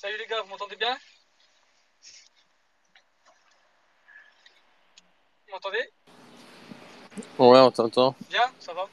[0.00, 0.96] Salut les gars, vous m'entendez bien?
[5.46, 5.90] Vous m'entendez?
[7.38, 8.14] Ouais, on t'entend.
[8.30, 8.88] Bien, ça va?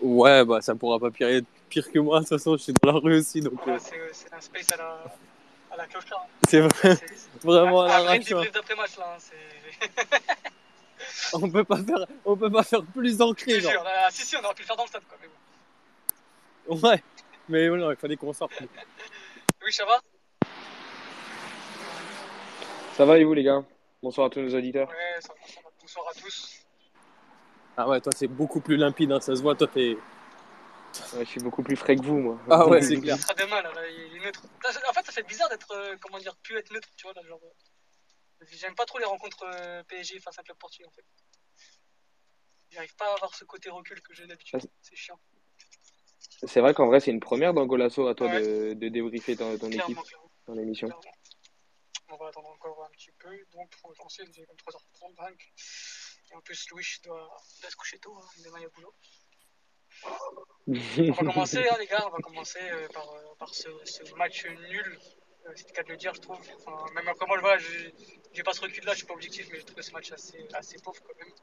[0.00, 2.20] Ouais, bah ça pourra pas pire, pire que moi.
[2.20, 4.40] De toute façon, je suis dans la rue aussi, donc Ouais, euh, c'est, c'est un
[4.40, 5.04] space à la,
[5.72, 6.22] à la cloche hein.
[6.48, 6.96] c'est vrai,
[7.42, 8.18] vraiment à l'arrache.
[8.18, 8.22] hein.
[8.28, 9.16] débrief d'après-match là.
[9.16, 9.34] hein, C'est...
[11.32, 13.82] On peut pas faire, on peut pas faire plus ancré, genre.
[13.82, 15.18] là, si, si, on aurait pu le faire dans le stade quoi.
[15.20, 15.26] Mais
[16.76, 16.88] bon.
[16.88, 17.02] Ouais,
[17.48, 18.52] mais voilà, il fallait qu'on sorte.
[19.66, 20.00] Oui, ça va?
[22.96, 23.64] Ça va et vous les gars?
[24.00, 24.88] Bonsoir à tous nos auditeurs.
[24.88, 25.70] Ouais, ça va, ça va.
[25.80, 26.64] Bonsoir à tous.
[27.76, 29.56] Ah ouais, toi c'est beaucoup plus limpide, hein, ça se voit.
[29.56, 29.98] Toi t'es.
[31.14, 32.38] Ouais, je suis beaucoup plus frais que vous moi.
[32.48, 33.16] Ah ouais, c'est clair.
[33.18, 34.42] Il il est neutre.
[34.70, 37.12] C'est- En fait, ça fait bizarre d'être, euh, comment dire, pu être neutre, tu vois,
[37.14, 37.40] là, genre.
[37.42, 41.04] euh, J'aime pas trop les rencontres euh, PSG face à club portugais en fait.
[42.70, 44.60] J'arrive pas à avoir ce côté recul que j'ai d'habitude.
[44.80, 45.18] C'est chiant.
[46.44, 48.42] C'est vrai qu'en vrai c'est une première dans Golasso à toi Ouais.
[48.42, 49.98] de, de débriefer ton, ton équipe
[50.46, 50.88] dans l'émission.
[52.08, 53.30] On va attendre encore un petit peu.
[53.52, 55.34] Donc, pour lancer, il est comme 3h35.
[56.30, 58.16] Et en plus, Louis doit, doit se coucher tôt.
[58.16, 58.24] Hein.
[58.44, 58.94] Demain, il y a boulot.
[60.98, 62.04] On va commencer, hein, les gars.
[62.06, 64.98] On va commencer euh, par, euh, par ce, ce match nul.
[65.46, 66.38] Euh, c'est le cas de le dire, je trouve.
[66.64, 67.60] Enfin, même après moi, voilà,
[68.32, 70.78] j'ai pas ce recul-là, je suis pas objectif, mais j'ai trouvé ce match assez, assez
[70.78, 71.34] pauvre quand même.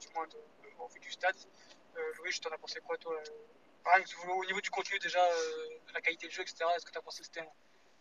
[0.00, 1.36] Du moins, de, de- au vu du stade.
[2.18, 3.14] Louis, t'en as pensé quoi, toi
[3.84, 6.92] par exemple, Au niveau du contenu, déjà, euh, la qualité de jeu, etc., est-ce que
[6.92, 7.40] tu as pensé que c'était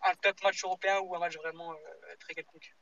[0.03, 1.75] un, top match européen ou un match vraiment euh,
[2.19, 2.75] très quelconque?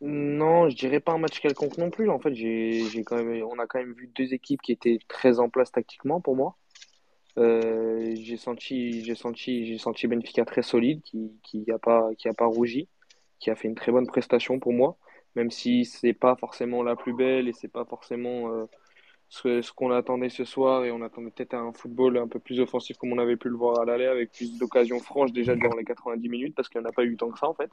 [0.00, 2.08] Non, je dirais pas un match quelconque non plus.
[2.08, 5.40] En fait, j'ai, quand même, on a quand même vu deux équipes qui étaient très
[5.40, 6.56] en place tactiquement pour moi.
[7.36, 12.28] Euh, j'ai senti, j'ai senti, j'ai senti Benfica très solide, qui, qui a pas, qui
[12.28, 12.88] a pas rougi,
[13.40, 14.96] qui a fait une très bonne prestation pour moi,
[15.34, 18.66] même si c'est pas forcément la plus belle et c'est pas forcément
[19.28, 22.96] ce, qu'on attendait ce soir et on attendait peut-être un football un peu plus offensif
[22.96, 25.84] comme on avait pu le voir à l'aller avec plus d'occasions franches déjà durant les
[25.84, 27.70] 90 minutes parce qu'il n'y en a pas eu tant que ça en fait.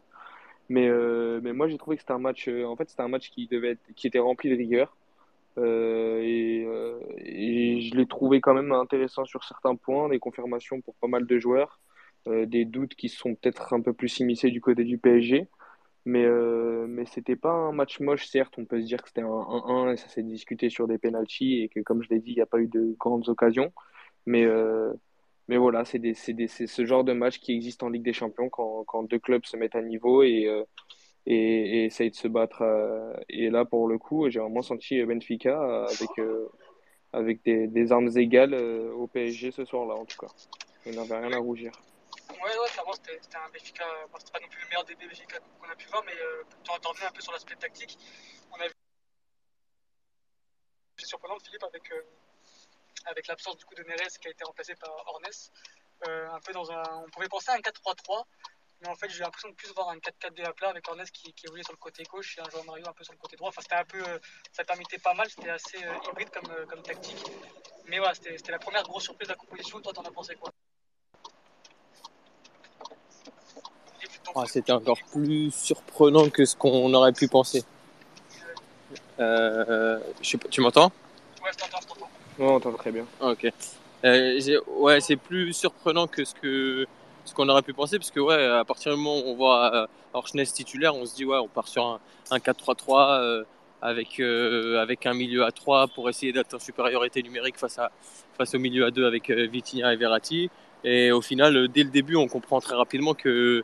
[0.69, 3.07] Mais, euh, mais moi j'ai trouvé que c'était un match, euh, en fait c'était un
[3.07, 4.95] match qui devait être, qui était rempli de rigueur.
[5.57, 6.19] Euh,
[7.17, 11.25] et, je l'ai trouvé quand même intéressant sur certains points, des confirmations pour pas mal
[11.25, 11.79] de joueurs,
[12.27, 15.47] des doutes qui sont peut-être un peu plus immiscés du côté du PSG.
[16.05, 19.21] Mais, euh, mais c'était pas un match moche, certes, on peut se dire que c'était
[19.21, 22.31] un 1-1 et ça s'est discuté sur des pénaltys et que, comme je l'ai dit,
[22.31, 23.73] il n'y a pas eu de grandes occasions.
[24.27, 24.93] Mais, euh,
[25.47, 29.03] mais voilà, c'est ce genre de match qui existe en Ligue des Champions quand, quand
[29.03, 30.63] deux clubs se mettent à niveau et, euh,
[31.25, 31.35] et,
[31.81, 32.63] et essayent de se battre.
[33.29, 36.09] et là, pour le coup, j'ai vraiment senti Benfica avec,
[37.13, 40.31] avec des, des armes égales au PSG ce soir-là, en tout cas.
[40.85, 41.71] Il n'avait rien à rougir.
[42.29, 43.85] Ouais, ouais, clairement, c'était un Benfica.
[44.11, 46.43] Bon, c'était pas non plus le meilleur des Benfica qu'on a pu voir, mais euh,
[46.63, 47.97] t'en revenais un peu sur l'aspect tactique.
[48.51, 48.73] On a vu.
[50.97, 52.01] C'est surprenant, Philippe, avec, euh,
[53.05, 55.25] avec l'absence du coup de Neres qui a été remplacé par Ornes.
[56.07, 56.83] Euh, un peu dans un.
[57.05, 58.25] On pouvait penser à un 4-3-3,
[58.81, 61.33] mais en fait, j'ai l'impression de plus voir un 4-4-2 à plat avec Ornes qui,
[61.33, 63.35] qui évoluait sur le côté gauche et un joueur Mario un peu sur le côté
[63.37, 63.49] droit.
[63.49, 64.01] Enfin, c'était un peu.
[64.07, 64.19] euh,
[64.51, 65.77] ça permettait pas mal, c'était assez
[66.09, 67.23] hybride comme, comme tactique.
[67.85, 69.79] Mais voilà, c'était la première grosse surprise de la composition.
[69.81, 70.51] Toi, t'en as pensé quoi
[73.99, 77.63] Philippe, ton- Ah, c'était encore plus surprenant que ce qu'on aurait pu penser.
[79.19, 80.91] Euh, je sais pas, tu m'entends?
[81.41, 82.09] Ouais, je t'entends, je t'entends.
[82.39, 83.05] Ouais, on entend très bien.
[83.21, 83.47] Ah, Ok.
[84.03, 84.39] Euh,
[84.77, 86.85] ouais, c'est plus surprenant que ce que
[87.23, 89.73] ce qu'on aurait pu penser, parce que ouais, à partir du moment où on voit
[89.73, 91.99] euh, Orchness titulaire, on se dit ouais, on part sur un,
[92.29, 93.43] un 4-3-3 euh,
[93.81, 97.89] avec avec un milieu à 3 pour essayer en supériorité numérique face à
[98.37, 100.49] face au milieu à 2 avec Vitinha et Verratti.
[100.83, 103.63] Et au final, dès le début, on comprend très rapidement que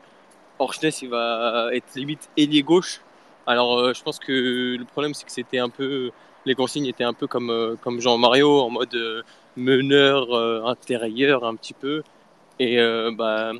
[0.62, 3.02] Orchness il va être limite ailier gauche.
[3.48, 6.12] Alors euh, je pense que le problème c'est que c'était un peu
[6.46, 9.24] les consignes étaient un peu comme euh, comme Jean Mario en mode euh,
[9.58, 10.34] meneur
[10.68, 12.04] intérieur un petit peu
[12.60, 12.78] et
[13.18, 13.52] bah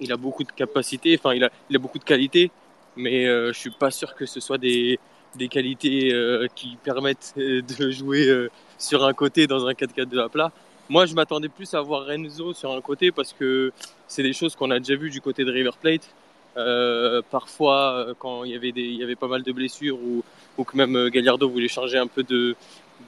[0.00, 2.50] il a beaucoup de capacités enfin il a il a beaucoup de qualités
[2.96, 4.98] mais je suis pas sûr que ce soit des
[5.36, 6.12] des qualités
[6.54, 10.52] qui permettent de jouer sur un côté dans un 4-4-2 à plat.
[10.90, 13.72] Moi, je m'attendais plus à voir Renzo sur un côté parce que
[14.06, 16.14] c'est des choses qu'on a déjà vues du côté de River Plate.
[16.56, 19.98] Euh, parfois, euh, quand il y avait des, il y avait pas mal de blessures
[19.98, 20.22] ou,
[20.56, 22.54] ou que même euh, Gallardo voulait changer un peu de,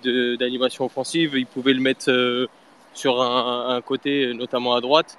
[0.03, 2.49] de- d'animation offensive, il pouvait le mettre euh,
[2.95, 5.17] sur un, un côté, notamment à droite.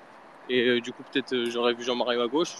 [0.49, 2.55] Et euh, du coup, peut-être j'aurais vu Jean-Mario à gauche.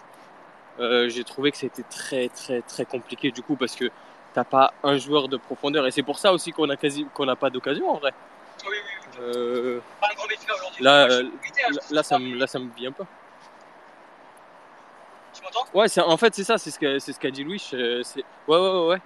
[0.79, 3.89] J'ai trouvé que c'était très très très compliqué du coup parce que
[4.35, 7.25] t'as pas un joueur de profondeur et c'est pour ça aussi qu'on a quasi qu'on
[7.25, 8.13] n'a pas d'occasion en vrai.
[8.67, 9.21] Oui, oui, oui.
[11.89, 13.07] Là, ça me là ça me vient pas.
[15.73, 17.59] Ouais, c'est en fait c'est ça, c'est ce que c'est ce qu'a dit Louis.
[17.59, 18.03] c'est ouais
[18.47, 18.87] ouais ouais.
[18.87, 19.01] ouais.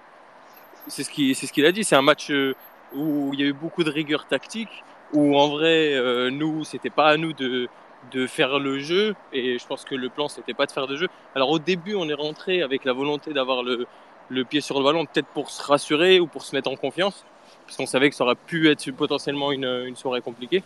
[0.88, 1.84] C'est ce qui c'est ce qu'il a dit.
[1.84, 2.54] C'est un match euh,
[2.94, 4.84] où il y a eu beaucoup de rigueur tactique.
[5.12, 7.68] Où en vrai euh, nous c'était pas à nous de
[8.10, 9.14] de faire le jeu.
[9.32, 11.08] Et je pense que le plan, c'était pas de faire de jeu.
[11.34, 13.86] Alors au début, on est rentré avec la volonté d'avoir le,
[14.28, 17.24] le pied sur le ballon, peut-être pour se rassurer ou pour se mettre en confiance,
[17.66, 20.62] parce qu'on savait que ça aurait pu être potentiellement une, une, soirée compliquée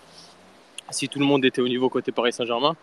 [0.91, 2.77] si tout le monde était au niveau côté Paris Saint-Germain.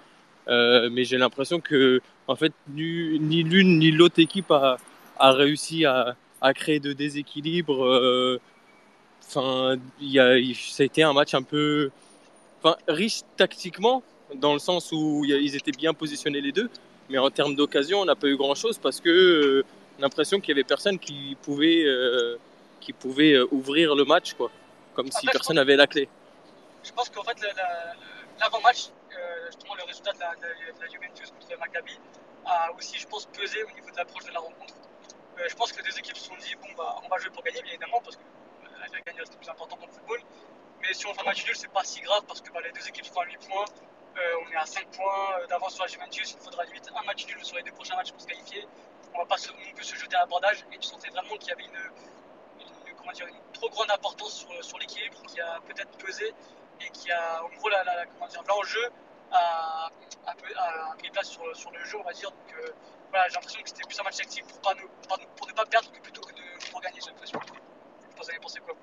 [0.48, 4.78] Euh, mais j'ai l'impression que en fait ni, ni l'une ni l'autre équipe a,
[5.18, 7.86] a réussi à, à, créer de déséquilibre.
[7.86, 8.40] Euh,
[9.26, 11.92] enfin, ça a été un match un peu,
[12.88, 14.04] riche tactiquement
[14.36, 16.70] dans le sens où ils étaient bien positionnés les deux,
[17.10, 19.66] mais en termes d'occasion, on n'a pas eu grand chose parce que euh,
[20.00, 21.86] l'impression qu'il y avait personne qui pouvait,
[22.84, 24.52] qui pouvait euh, ouvrir le match, quoi.
[24.94, 26.08] Comme si personne n'avait la clé.
[26.84, 27.38] Je pense qu'en fait,
[28.40, 32.00] l'avant-match, euh, justement, le résultat de la, Juventus contre Maccabi
[32.46, 34.76] a aussi, je pense, pesé au niveau de l'approche de la rencontre.
[35.38, 37.44] Euh, je pense que deux équipes se sont dit, bon, bah, on va jouer pour
[37.44, 40.20] gagner, bien évidemment, parce que euh, la gagne reste le plus important dans le football.
[40.82, 42.72] Mais si on fait un match nul, c'est pas si grave, parce que bah, les
[42.72, 43.66] deux équipes sont à 8 points.
[44.16, 46.34] on est à 5 points d'avance sur la Juventus.
[46.34, 48.68] Il faudra limite un match nul sur les deux prochains matchs pour se qualifier
[49.14, 50.66] on va pas se, non plus se jeter à l'abordage.
[50.72, 54.34] Et tu sentais vraiment qu'il y avait une, une, comment dire, une trop grande importance
[54.34, 56.34] sur, sur l'équilibre qui a peut-être pesé
[56.82, 58.06] et qui a, en gros, la, la,
[58.48, 58.90] l'enjeu
[59.32, 59.90] a,
[60.28, 62.30] a, pris place sur, sur, le jeu, on va dire.
[62.30, 62.72] Donc, euh,
[63.10, 65.66] voilà, j'ai l'impression que c'était plus un match actif pour, pas nous, pour, ne pas
[65.66, 67.40] perdre plutôt que de, pour gagner, j'ai l'impression.
[67.42, 68.76] Je pense que vous pensé quoi?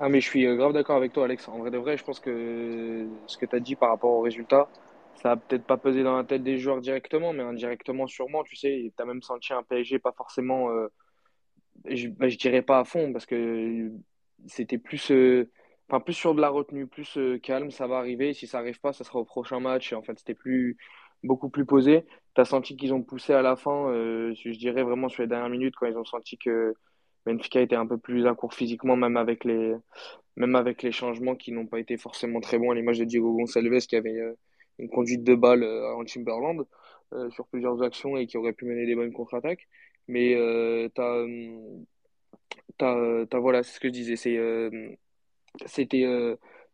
[0.00, 1.48] Ah mais je suis grave d'accord avec toi Alex.
[1.48, 4.20] En vrai de vrai, je pense que ce que tu as dit par rapport au
[4.20, 4.68] résultat,
[5.22, 8.56] ça a peut-être pas pesé dans la tête des joueurs directement, mais indirectement sûrement, tu
[8.56, 10.88] sais, tu as même senti un PSG pas forcément, euh,
[11.86, 13.90] je, bah, je, dirais pas à fond, parce que
[14.46, 15.50] c'était plus, euh,
[15.88, 18.80] enfin, plus sur de la retenue, plus euh, calme, ça va arriver, si ça arrive
[18.80, 20.76] pas, ça sera au prochain match, et en fait, c'était plus,
[21.22, 22.04] beaucoup plus posé.
[22.34, 23.92] Tu as senti qu'ils ont poussé à la fin,
[24.34, 26.74] je dirais vraiment sur les dernières minutes, quand ils ont senti que
[27.26, 29.74] Benfica était un peu plus à court physiquement, même avec les,
[30.36, 33.34] même avec les changements qui n'ont pas été forcément très bons, à l'image de Diego
[33.34, 34.18] Gonçalves qui avait
[34.78, 36.64] une conduite de balle euh, en Timberland
[37.12, 39.68] euh, sur plusieurs actions et qui aurait pu mener des bonnes contre-attaques.
[40.08, 41.24] Mais euh, t'as,
[42.78, 44.16] t'as, t'as, voilà, c'est ce que je disais.
[44.16, 44.36] C'est,
[45.66, 46.04] c'était,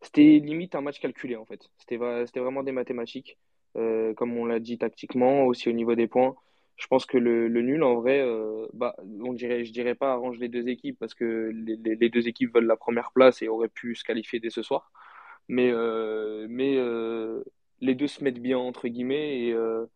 [0.01, 1.61] c'était limite un match calculé en fait.
[1.79, 3.39] C'était, vraiment des mathématiques,
[3.75, 6.35] comme on l'a dit tactiquement, aussi au niveau des points.
[6.77, 8.27] Je pense que le, le nul, en vrai,
[8.73, 12.27] bah, on dirait, je dirais pas arrange les deux équipes parce que les, les, deux
[12.29, 14.91] équipes veulent la première place et auraient pu se qualifier dès ce soir.
[15.49, 15.73] Mais,
[16.49, 16.79] mais
[17.85, 19.87] les deux se mettent bien entre guillemets et, euh,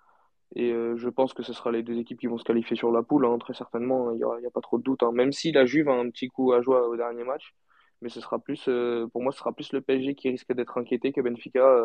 [0.55, 2.93] et euh, je pense que ce sera les deux équipes qui vont se qualifier sur
[2.93, 5.03] la poule, hein, très certainement, il n'y a, a, pas trop de doute.
[5.03, 5.12] Hein.
[5.12, 7.55] Même si la Juve a un petit coup à jouer au dernier match,
[8.00, 10.78] mais ce sera plus, euh, pour moi, ce sera plus le PSG qui risque d'être
[10.78, 11.83] inquiété que Benfica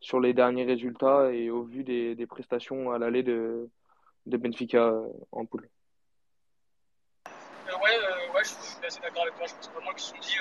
[0.00, 3.70] sur les derniers résultats et au vu des, des prestations à l'aller de,
[4.26, 4.92] de Benfica
[5.32, 5.68] en poule.
[7.26, 7.98] ouais,
[8.34, 9.46] ouais, je, suis assez d'accord avec toi.
[9.46, 10.36] Je pense vraiment qu'ils se sont dit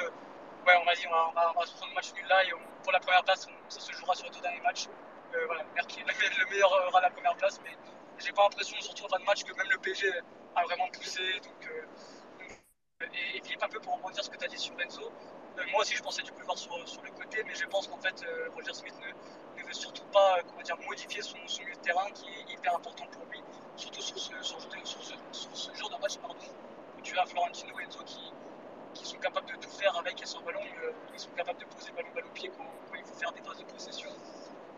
[0.68, 2.52] ouais, on va dire, on va, on va, se prendre le match nul là et
[2.84, 4.88] pour la première place, ça se jouera sur les deux derniers matchs.
[5.34, 7.72] Euh, voilà, le meilleur aura la première place, mais
[8.20, 10.08] j'ai pas l'impression, surtout en fin de match, que même le PSG
[10.56, 11.22] a vraiment poussé.
[11.44, 11.86] Donc, euh,
[13.14, 15.12] et, et, Philippe, un peu pour rebondir ce que tu as dit sur Enzo,
[15.58, 17.66] euh, moi aussi je pensais du coup le voir sur, sur le côté, mais je
[17.66, 18.96] pense qu'en fait, euh, Roger Smith
[19.58, 22.76] ne, veut surtout pas comment dire, modifier son, son milieu de terrain qui est hyper
[22.76, 23.42] important pour lui,
[23.76, 26.36] surtout sur ce, sur, sur ce, genre de match pardon,
[26.98, 28.34] où tu as Florentino et Enzo qui
[28.94, 30.62] qui sont capables de tout faire avec et sans ballon.
[30.84, 33.32] Euh, ils sont capables de poser ballon balle au pied quand, quand, il faut faire
[33.32, 34.10] des phases de possession,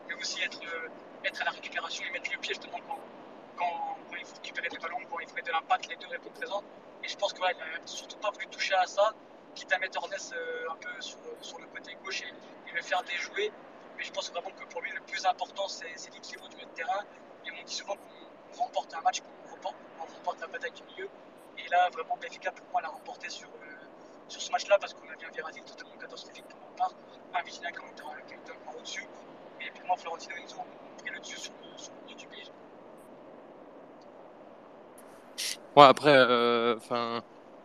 [0.08, 0.88] mais aussi être, euh,
[1.24, 3.00] être à la récupération et mettre le pied justement quand,
[3.58, 6.64] quand, quand il récupérer des ballons, quand il faut de l'impact, les deux répondent présents.
[7.06, 9.14] Et je pense voilà, n'a surtout pas voulu toucher à ça,
[9.54, 13.52] quitte à mettre Ornès euh, un peu sur, le côté gauche et, le faire déjouer.
[13.96, 16.74] Mais je pense vraiment que pour lui, le plus important, c'est l'équilibre du milieu de
[16.74, 17.06] terrain.
[17.46, 19.56] Et on dit souvent qu'on remporte un match, qu'on
[20.02, 21.08] remporte, la bataille du milieu.
[21.60, 23.50] Et là, vraiment, Benfica, pour moi, l'a remporté sur,
[24.28, 26.94] sur ce match-là parce qu'on a bien Verratti totalement catastrophique pour ma part,
[27.36, 29.08] un Vitinha qui est point au-dessus,
[29.62, 30.66] et pour moi Florentino ils ont
[30.98, 32.52] pris le dessus sur le, le du PSG.
[35.76, 36.12] Ouais, après,
[36.78, 36.96] enfin.
[36.96, 37.22] Euh,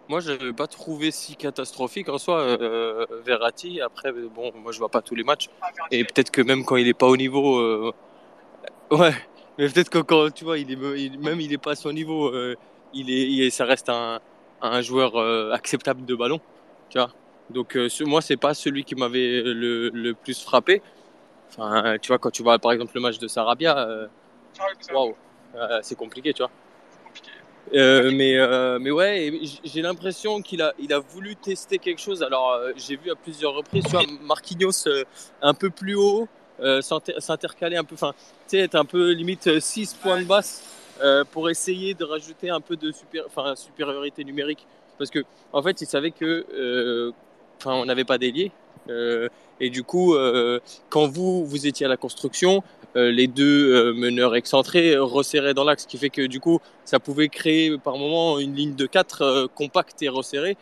[0.09, 3.81] moi, je n'avais pas trouvé si catastrophique en soi euh, Verratti.
[3.81, 5.49] Après, bon, moi, je vois pas tous les matchs.
[5.93, 7.93] Et peut-être que même quand il est pas au niveau, euh...
[8.91, 9.15] ouais.
[9.57, 11.93] Mais peut-être que quand tu vois, il est il, même il est pas à son
[11.93, 12.57] niveau, euh,
[12.93, 14.21] il est, il, ça reste un,
[14.63, 15.17] un joueur
[15.53, 16.41] acceptable de ballon.
[16.89, 17.13] Tu vois
[17.51, 20.83] Donc, ce, moi, c'est pas celui qui m'avait le, le, plus frappé.
[21.51, 23.89] Enfin, tu vois, quand tu vois par exemple le match de Sarabia,
[24.93, 25.15] waouh,
[25.83, 26.51] c'est compliqué, tu vois.
[27.75, 29.33] Euh, mais, euh, mais ouais,
[29.65, 32.23] j'ai l'impression qu'il a, il a voulu tester quelque chose.
[32.23, 34.89] Alors, euh, j'ai vu à plusieurs reprises, tu vois, Marquinhos
[35.43, 36.29] un peu plus haut,
[36.81, 38.13] s'intercaler un peu, enfin,
[38.49, 40.63] tu sais, être un peu limite 6 points de basse
[41.31, 43.25] pour essayer de rajouter un peu de super,
[43.57, 44.67] supériorité numérique.
[44.99, 45.21] Parce que,
[45.53, 47.13] en fait, il savait que,
[47.59, 48.53] enfin, on n'avait pas d'ailier.
[48.91, 49.29] Euh,
[49.61, 52.63] et du coup, euh, quand vous, vous étiez à la construction,
[52.97, 56.99] euh, les deux meneurs excentrés resserraient dans l'axe, ce qui fait que du coup, ça
[56.99, 60.57] pouvait créer par moment une ligne de 4 euh, compacte et resserrée.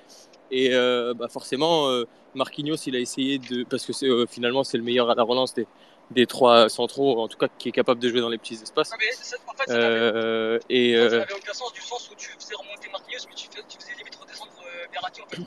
[0.50, 1.88] Et bah forcément,
[2.34, 3.64] Marquinhos, il a essayé de.
[3.64, 3.92] Parce que
[4.26, 5.66] finalement, c'est le meilleur à la relance des,
[6.10, 8.90] des trois centraux, en tout cas, qui est capable de jouer dans les petits espaces.
[8.92, 12.14] Ouais, mais ça- en fait, ça Euh, et ça n'avait aucun sens du sens où
[12.16, 14.52] tu faisais remonter Marquinhos, mais tu, fais, tu faisais limite redescendre
[14.90, 15.42] Verratti en fait.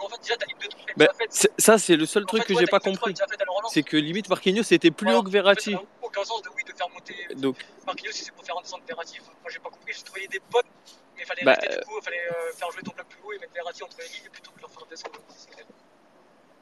[0.00, 2.06] Donc en fait, déjà, ta ligne de 3 elle est bah, déjà ça, c'est le
[2.06, 3.14] seul En truc fait, que ouais, j'ai pas compris.
[3.70, 5.18] C'est que limite, Marquinhos était plus Voilà.
[5.18, 5.72] haut que En fait, Verratti.
[5.72, 8.56] ça n'a aucun sens de, oui, de faire monter Donc, Marquinhos si c'est pour faire
[8.56, 9.18] redescendre Verratti.
[9.20, 9.92] Moi, j'ai pas compris.
[9.96, 10.62] J'ai trouvé des bonnes,
[11.16, 13.18] mais il fallait Bah, rester du coup, il fallait euh, faire jouer ton bloc plus
[13.24, 15.20] haut et mettre Verratti entre les lignes plutôt que de leur faire descendre.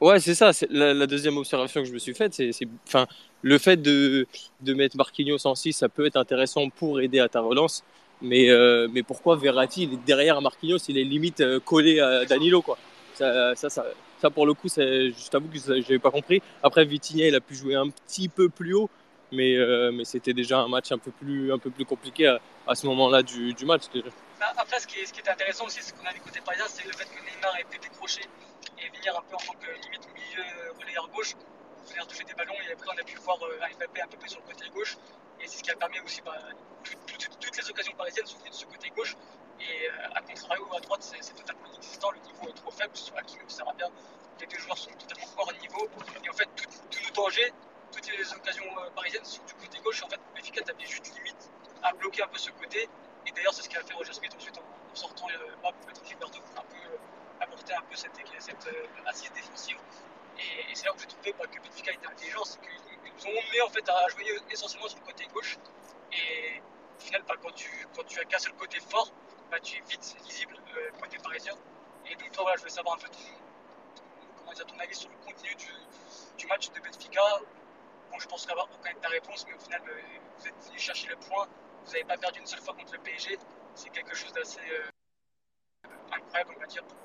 [0.01, 0.51] Ouais, c'est ça.
[0.69, 3.05] La, la deuxième observation que je me suis faite, c'est, c'est, enfin,
[3.41, 4.27] le fait de,
[4.61, 7.83] de mettre Marquinhos en 6, ça peut être intéressant pour aider à ta relance.
[8.21, 12.25] Mais, euh, mais pourquoi Verratti, il est derrière Marquinhos, il est limite euh, collé à
[12.25, 12.77] Danilo, quoi.
[13.19, 13.83] Ça,
[14.17, 16.41] ça, pour le coup, je t'avoue que ça, j'avais pas compris.
[16.63, 18.89] Après, Vitinha, il a pu jouer un petit peu plus haut,
[19.31, 22.27] mais, euh, mais c'était déjà un match un peu plus, un peu plus compliqué
[22.65, 23.83] à, ce moment-là du, du match.
[24.39, 26.93] Bah, après, ce qui, est, intéressant aussi, ce qu'on a vu côté parisien, c'est le
[26.93, 28.21] fait que Neymar ait pu décrocher
[28.77, 30.43] et venir un peu en tant que limite milieu
[30.79, 31.35] relayeur gauche,
[31.89, 32.55] venir toucher des ballons.
[32.69, 34.95] Et après, on a pu voir euh, Mbappé un peu plus sur le côté gauche.
[35.41, 36.37] Et c'est ce qui a permis aussi, bah,
[36.83, 39.15] tout- tout- toutes les occasions parisiennes sont venues de ce côté gauche.
[39.61, 42.11] Et euh, à contrario, à droite, c'est totalement inexistant.
[42.11, 42.95] Le niveau est trop faible.
[42.95, 43.87] Sur Hakimi ou Sarabia,
[44.39, 45.87] les deux joueurs sont totalement hors niveau.
[46.23, 47.53] Et en fait, tout, tout le danger,
[47.91, 50.03] toutes les occasions euh, parisiennes sont du côté gauche.
[50.03, 51.49] En fait, Benfica avait juste limite
[51.83, 52.87] à bloquer un peu ce côté.
[53.25, 56.39] Et d'ailleurs, c'est ce qu'a fait Roger Smith ensuite en, sortant euh, pour mettre Gilberto
[56.41, 56.97] pour un peu euh,
[57.41, 58.11] apporter un peu cette,
[59.05, 59.77] assise défensive.
[60.37, 62.71] Et, c'est là où j'ai trouvé bah, que Benfica était intelligent, c'est qu'ils
[63.05, 65.57] ils nous ont emmené en fait à jouer essentiellement sur le côté gauche.
[66.11, 66.61] Et
[66.97, 69.11] au final, bah, quand, tu, quand tu as qu'un seul côté fort,
[69.51, 71.53] bah, tu vite lisible euh, côté parisien.
[72.05, 73.19] Et donc, toi, voilà, je voulais savoir un peu ton,
[74.37, 77.21] comment dire, ton avis sur le contenu du, match de Benfica.
[78.11, 80.01] Bon, je pense avoir reconnaître ta réponse, mais au final, euh,
[80.37, 81.47] vous êtes venu chercher le point.
[81.85, 83.37] Vous n'avez pas perdu une seule fois contre le PSG.
[83.75, 84.89] C'est quelque chose d'assez euh,
[86.11, 86.97] incroyable, on va dire, pour,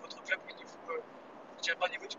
[0.00, 1.00] votre club au niveau, euh,
[1.56, 2.16] je dirais pas au niveau du,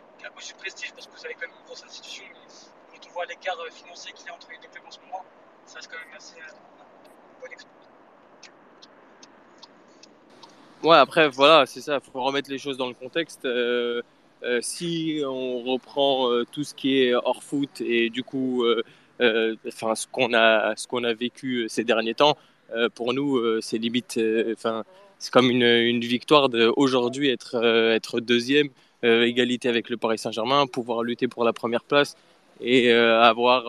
[0.55, 3.59] prestige, parce que vous avez quand même une grosse institution, mais quand on voit l'écart
[3.59, 5.23] euh, financier qu'il y a entre les deux clubs en ce moment,
[5.65, 7.86] ça reste quand même assez euh, un bon exploit.
[10.83, 13.45] Ouais, après, voilà, c'est ça, il faut remettre les choses dans le contexte.
[13.45, 14.01] Euh,
[14.43, 18.63] euh, si on reprend euh, tout ce qui est hors foot et du coup,
[19.19, 22.37] enfin, ce qu'on a, ce a vécu ces derniers temps,
[22.95, 24.19] pour nous, c'est limite,
[24.51, 24.83] enfin,
[25.19, 28.69] c'est comme une, une victoire d'aujourd'hui être, être deuxième,
[29.03, 32.15] égalité avec le Paris Saint-Germain, pouvoir lutter pour la première place
[32.61, 33.63] et avoir,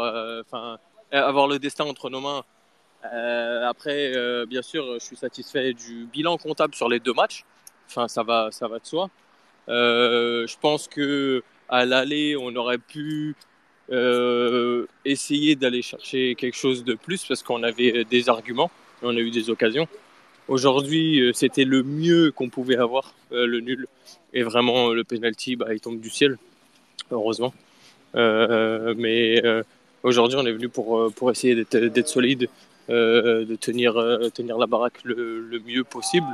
[0.45, 0.79] enfin,
[1.13, 2.45] avoir le destin entre nos mains.
[3.05, 7.45] Euh, après, euh, bien sûr, je suis satisfait du bilan comptable sur les deux matchs.
[7.89, 9.09] Enfin, ça va, ça va de soi.
[9.69, 13.35] Euh, je pense que à l'aller, on aurait pu
[15.07, 18.71] essayer d'aller chercher quelque chose de plus parce qu'on avait des arguments,
[19.03, 19.89] et on a eu des occasions.
[20.47, 23.87] Aujourd'hui, c'était le mieux qu'on pouvait avoir, le nul.
[24.35, 26.37] Et vraiment, le penalty, bah, il tombe du ciel,
[27.11, 27.55] heureusement.
[28.15, 29.43] Mais
[30.03, 32.51] aujourd'hui, on est venu pour, pour essayer d'être solide,
[32.89, 36.27] de tenir, euh, tenir la baraque le, mieux possible.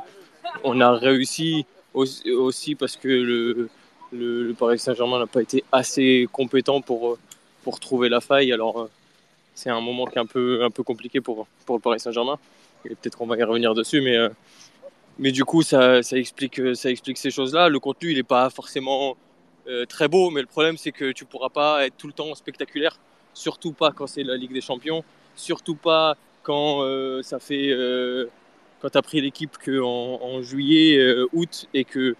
[0.62, 7.12] On a réussi aussi, parce que le, Paris Saint-Germain n'a pas été assez compétent pour,
[7.12, 7.18] euh,
[7.62, 8.52] pour trouver la faille.
[8.52, 8.90] Alors, euh,
[9.54, 12.38] c'est un moment qui est un peu, un peu compliqué pour, pour le Paris Saint-Germain.
[12.84, 14.28] Et peut-être qu'on va y revenir dessus, mais, euh,
[15.18, 17.68] mais du coup, ça, ça, explique, ça explique ces choses-là.
[17.68, 19.16] Le contenu, il n'est pas forcément
[19.66, 22.34] euh, très beau, mais le problème, c'est que tu pourras pas être tout le temps
[22.34, 22.98] spectaculaire,
[23.32, 25.02] surtout pas quand c'est la Ligue des Champions,
[25.36, 28.26] surtout pas quand euh, ça fait euh,
[28.80, 32.14] quand tu as pris l'équipe qu'en en juillet, euh, août et que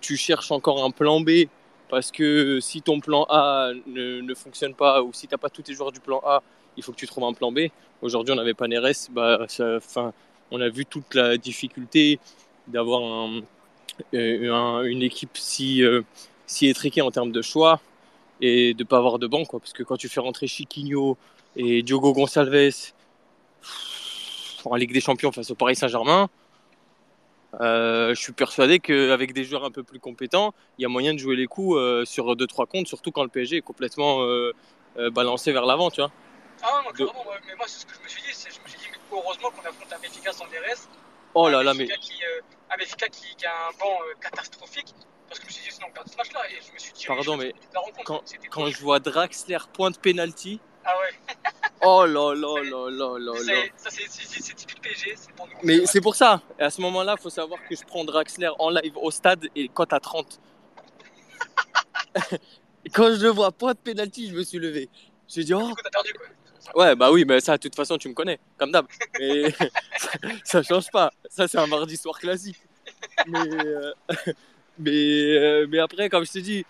[0.00, 1.46] tu cherches encore un plan B
[1.88, 5.50] parce que si ton plan A ne, ne fonctionne pas ou si tu n'as pas
[5.50, 6.42] tous tes joueurs du plan A,
[6.76, 7.60] il faut que tu trouves un plan B.
[8.00, 9.46] Aujourd'hui, on n'avait pas Neres, bah,
[9.80, 10.12] fin,
[10.52, 12.20] on a vu toute la difficulté
[12.68, 13.40] d'avoir un,
[14.14, 15.82] un, une équipe si,
[16.46, 17.80] si étriquée en termes de choix
[18.40, 19.44] et de ne pas avoir de banc.
[19.44, 21.16] Quoi, parce que quand tu fais rentrer Chiquinho
[21.56, 22.92] et Diogo Gonçalves
[24.64, 26.28] en Ligue des Champions face au Paris Saint-Germain,
[27.60, 31.14] euh, je suis persuadé qu'avec des joueurs un peu plus compétents, il y a moyen
[31.14, 34.52] de jouer les coups euh, sur 2-3 comptes, surtout quand le PSG est complètement euh,
[35.12, 36.12] balancé vers l'avant, tu vois.
[36.62, 38.28] Ah non, clairement, mais moi, c'est ce que je me suis dit.
[38.32, 40.88] c'est- Je me suis dit, mais heureusement qu'on affronte un Benfica sans DRS.
[41.34, 42.12] Oh là là, mais Qui,
[42.70, 44.94] un Benfica qui, qui a un banc catastrophique.
[45.28, 46.40] Parce que je me suis dit, sinon on perd ce match-là.
[46.50, 50.60] Et je me suis dit, Pardon, mais la quand, quand je vois Draxler pointe penalty,
[50.84, 51.34] Ah ouais,
[51.82, 53.62] oh là là là là là là.
[53.76, 54.80] c'est- ça typique
[55.36, 55.52] pour nous.
[55.62, 56.42] Mais c'est pour ça.
[56.58, 59.46] Et à ce moment-là, il faut savoir que je prends Draxler en live au stade
[59.54, 60.40] et quand à 30.
[62.94, 64.88] Quand je le vois, point de pénalty, je me suis levé.
[65.28, 65.70] J'ai dit, oh.
[65.82, 66.26] T'as perdu, quoi.
[66.74, 68.86] Ouais, bah oui, mais ça, de toute façon, tu me connais, comme d'hab.
[69.18, 69.66] Mais ça,
[70.44, 71.10] ça change pas.
[71.28, 72.60] Ça, c'est un mardi soir classique.
[73.26, 73.92] Mais, euh,
[74.78, 76.64] mais, euh, mais après, comme je dit,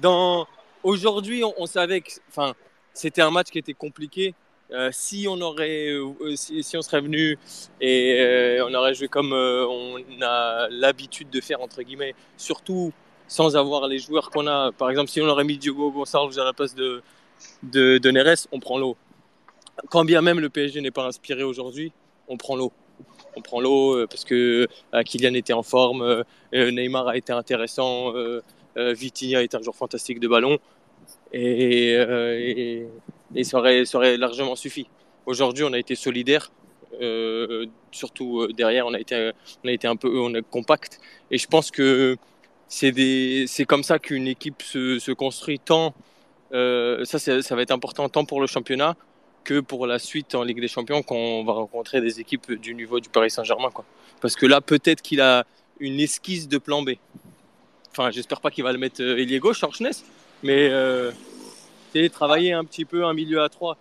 [0.00, 0.46] dans...
[0.82, 2.54] aujourd'hui, on, on savait que enfin,
[2.92, 4.34] c'était un match qui était compliqué.
[4.72, 7.38] Euh, si on aurait, euh, si, on serait venu
[7.80, 12.92] et euh, on aurait joué comme on a l'habitude de faire entre guillemets, surtout
[13.28, 14.72] sans avoir les joueurs qu'on a.
[14.72, 17.02] Par exemple, si on aurait mis Diogo Gonçalves à la place de
[17.62, 18.96] de, Neres, on prend l'eau.
[19.90, 21.92] Quand bien même le PSG n'est pas inspiré aujourd'hui,
[22.28, 22.72] on prend l'eau.
[23.36, 24.66] On prend l'eau parce que
[25.04, 28.14] Kylian était en forme, Neymar a été intéressant,
[28.76, 30.58] euh, Vitinha est un joueur fantastique de ballon
[31.32, 32.86] et, euh,
[33.42, 34.88] ça, aurait, largement suffi.
[35.26, 36.50] Aujourd'hui, on a été solidaire,
[37.00, 39.32] euh, surtout euh, derrière, on a été,
[39.64, 41.00] on a été un peu on est compact
[41.30, 42.16] et je pense que
[42.68, 45.94] c'est comme ça qu'une équipe se, construit tant.
[46.52, 48.96] ça, ça va être important tant pour le championnat
[49.44, 52.74] que pour la suite en Ligue des Champions quand on va rencontrer des équipes du
[52.74, 53.70] niveau du Paris Saint-Germain.
[54.20, 55.44] Parce que là, peut-être qu'il a
[55.78, 56.92] une esquisse de plan B.
[57.92, 60.04] Enfin, j'espère pas qu'il va le mettre ailier gauche, Schorchness,
[60.46, 61.12] mais euh,
[62.12, 63.76] travailler un petit peu un milieu à trois.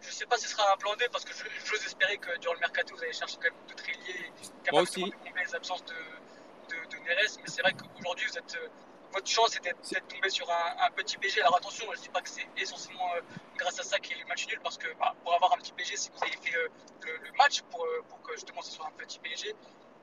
[0.00, 2.36] Je sais pas si ce sera un plan D parce que je- j'ose espérer que
[2.38, 4.32] durant le mercato, vous allez chercher quand même d'autres ailiers
[4.64, 5.04] capables aussi.
[5.04, 7.36] de combler les absences de, de, de Neres.
[7.42, 8.68] Mais c'est vrai qu'aujourd'hui, vous êtes, euh,
[9.12, 11.40] votre chance était d'être tombé sur un, un petit PG.
[11.42, 13.20] Alors attention, je dis pas que c'est essentiellement euh,
[13.56, 15.52] grâce à ça qu'il y a eu le match nul parce que bah, pour avoir
[15.52, 16.68] un petit PG, c'est que vous avez fait euh,
[17.02, 19.54] le, le match pour, pour que justement ce soit un petit PSG.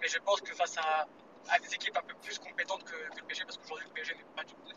[0.02, 1.08] Mais je pense que face à,
[1.52, 4.16] à des équipes un peu plus compétentes que, le PSG, parce qu'aujourd'hui le PSG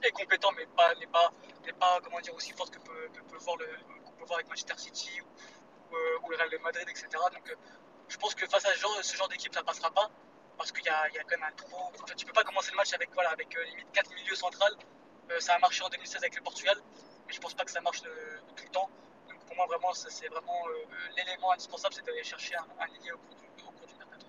[0.03, 1.33] est compétent, mais pas n'est pas
[1.65, 3.67] n'est pas comment dire aussi forte que peut, peut voir le
[4.05, 7.09] qu'on peut voir avec Manchester City ou, euh, le Real Madrid, etc.
[7.33, 7.55] Donc euh,
[8.09, 10.11] je pense que face à ce genre, ce d'équipe, ça passera pas.
[10.57, 11.91] Parce qu'il y a, y a quand même un trop.
[11.95, 14.77] Enfin, tu peux pas commencer le match avec, voilà, avec euh, limite 4 milieux centrales.
[15.39, 16.77] Ça a marché en 2016 avec le Portugal,
[17.27, 18.91] mais je pense pas que ça marche tout le temps.
[19.29, 20.67] Donc pour moi, vraiment, c'est vraiment
[21.17, 24.27] l'élément indispensable, c'est d'aller chercher un, un ailier au cours du, au cours du mercato.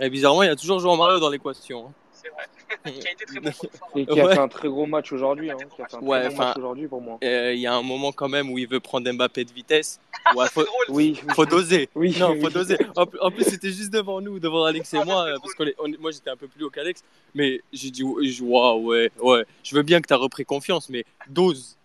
[0.00, 1.86] Et bizarrement, il y a toujours Jean Mario dans l'équation.
[1.88, 1.92] hein.
[2.12, 2.46] C'est vrai.
[3.00, 3.90] qui a été très bon pour le soir.
[3.96, 4.34] Et qui a Ouais.
[4.34, 5.50] fait un très gros match aujourd'hui.
[5.50, 7.18] Hein, qui a fait un très Ouais, enfin- match aujourd'hui pour moi.
[7.24, 10.00] Euh, Il y a un moment quand même où il veut prendre Mbappé de vitesse.
[10.36, 10.84] Ouais, faut, drôle.
[10.90, 11.88] Oui, faut doser.
[11.96, 12.14] oui.
[12.18, 12.40] Non, oui.
[12.40, 12.78] faut doser.
[12.94, 15.52] En, plus- en plus, c'était juste devant nous, devant Alex et Ah, moi, euh, parce
[15.54, 15.64] que
[16.00, 17.02] moi j'étais un peu plus haut qu'Alex.
[17.34, 19.44] Mais j'ai dit, ouais, je- waouh, ouais, ouais.
[19.64, 21.76] Je veux bien que tu as repris confiance, mais dose.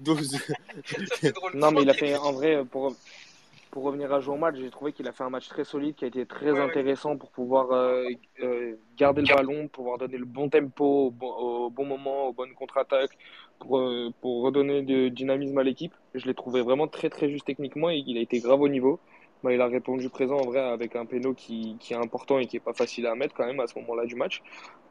[0.00, 0.32] Dose.
[0.86, 1.52] Ça, c'est drôle.
[1.54, 2.96] Non, mais il a fait en vrai pour
[3.74, 5.96] pour revenir à jouer au match, j'ai trouvé qu'il a fait un match très solide,
[5.96, 8.04] qui a été très intéressant pour pouvoir euh,
[8.40, 12.32] euh, garder le ballon, pouvoir donner le bon tempo au bon, au bon moment, aux
[12.32, 13.18] bonnes contre-attaques,
[13.58, 15.92] pour, euh, pour redonner du dynamisme à l'équipe.
[16.14, 19.00] Je l'ai trouvé vraiment très très juste techniquement et il a été grave au niveau.
[19.42, 22.46] Bah, il a répondu présent en vrai avec un péno qui, qui est important et
[22.46, 24.40] qui est pas facile à mettre quand même à ce moment-là du match.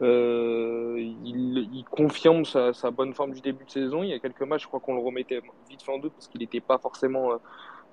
[0.02, 4.04] Euh, il, il confirme sa, sa bonne forme du début de saison.
[4.04, 6.28] Il y a quelques matchs, je crois qu'on le remettait vite fait en doute parce
[6.28, 7.32] qu'il n'était pas forcément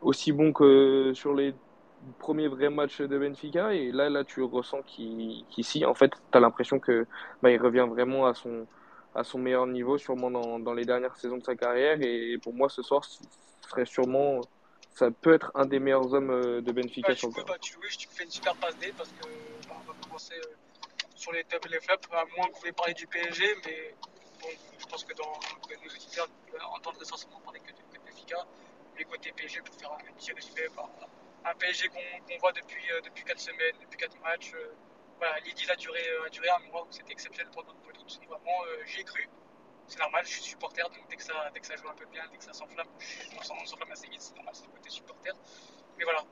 [0.00, 1.54] aussi bon que sur les
[2.18, 3.72] premiers vrais matchs de Benfica.
[3.74, 7.06] Et là, là tu ressens qu'ici, en fait, tu as l'impression que
[7.42, 8.66] bah, il revient vraiment à son,
[9.14, 12.00] à son meilleur niveau, sûrement dans, dans les dernières saisons de sa carrière.
[12.00, 13.22] Et pour moi, ce soir, ce
[13.68, 14.40] serait sûrement,
[14.94, 17.46] ça peut être un des meilleurs hommes euh, de Benfica Bah, sur le terrain.
[17.48, 19.26] bah, tu, oui, tu fais une super passe D parce que
[19.68, 20.54] bah, on va commencer euh,
[21.14, 23.94] sur les tops et les flops, à moins vous voulez parler du PSG, mais
[24.40, 25.32] bon, je pense que, dans,
[25.68, 28.46] que nos auditeurs euh, entendent essentiellement parler que de, que de Benfica.
[29.00, 30.86] Mais côté PSG, pour faire un petit résumé, bah,
[31.46, 34.52] un PSG qu'on voit depuis, euh, depuis 4 semaines, depuis 4 matchs.
[34.54, 34.74] euh,
[35.16, 38.20] voilà, l'idylle a duré, euh, a duré un mois où c'était exceptionnel pour notre doute.
[38.28, 39.26] Vraiment, j'y ai cru.
[39.86, 42.04] C'est normal, je suis supporter, donc dès que ça, dès que ça joue un peu
[42.06, 42.88] bien, dès que ça s'enflamme,
[43.38, 45.32] on s'en- on s'enflamme assez vite, c'est normal, c'est le côté supporter.
[45.96, 46.22] Mais voilà,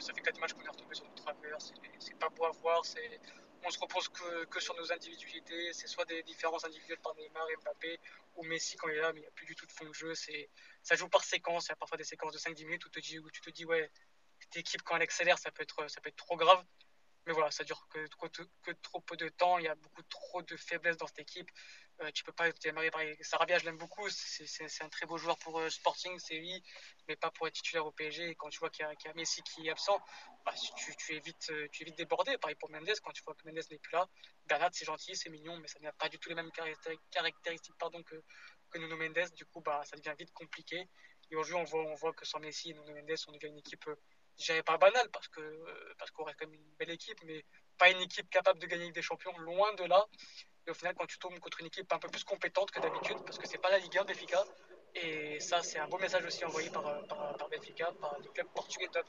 [0.00, 2.84] ça fait 4 matchs qu'on est retombé sur notre travers, c'est pas beau à voir,
[2.84, 3.20] c'est-
[3.66, 7.56] on se repose que, sur nos individualités, c'est soit des différences individuelles par Neymar et
[7.56, 7.98] Mbappé,
[8.36, 9.86] ou Messi quand il est là, mais il n'y a plus du tout de fond
[9.86, 12.84] de jeu, ça joue par séquence, il y a parfois des séquences de 5-10 minutes
[12.86, 13.90] où, te dis, où tu te dis, ouais,
[14.38, 16.64] cette équipe quand elle accélère, ça peut être, ça peut être trop grave.
[17.26, 18.06] Mais voilà, ça dure que,
[18.82, 21.50] trop peu de temps, il y a beaucoup trop de faiblesses dans cette équipe.
[22.02, 25.36] Euh, tu peux pas démarrer par Sarabia, je l'aime beaucoup, c'est un très beau joueur
[25.38, 26.62] pour euh, Sporting, c'est lui,
[27.08, 28.28] mais pas pour être titulaire au PSG.
[28.30, 29.98] Et quand tu vois qu'il y, a- Messi qui est absent,
[30.44, 32.36] bah, tu, tu, es vite, tu es vite débordé.
[32.38, 34.06] Pareil pour Mendes, quand tu vois que Mendes n'est plus là.
[34.46, 37.76] Bernat, c'est gentil, c'est mignon, mais ça n'a pas du tout les mêmes caractéri- caractéristiques
[37.78, 38.22] pardon, que,
[38.70, 39.32] que Nuno Mendes.
[39.34, 40.88] Du coup, bah, ça devient vite compliqué.
[41.30, 43.58] Et aujourd'hui, on voit, on voit que sans Messi et Nuno Mendes, on devient une
[43.58, 43.96] équipe, euh,
[44.44, 47.44] dirais pas banale, parce que parce qu'on reste quand même une belle équipe, mais
[47.78, 50.06] pas une équipe capable de gagner des champions, loin de là.
[50.66, 53.18] Et au final, quand tu tombes contre une équipe un peu plus compétente que d'habitude,
[53.24, 54.44] parce que c'est pas la Ligue 1 Benfica,
[54.96, 58.48] et ça, c'est un beau message aussi envoyé par, par, par Benfica, par les clubs
[58.48, 59.04] portugais doivent,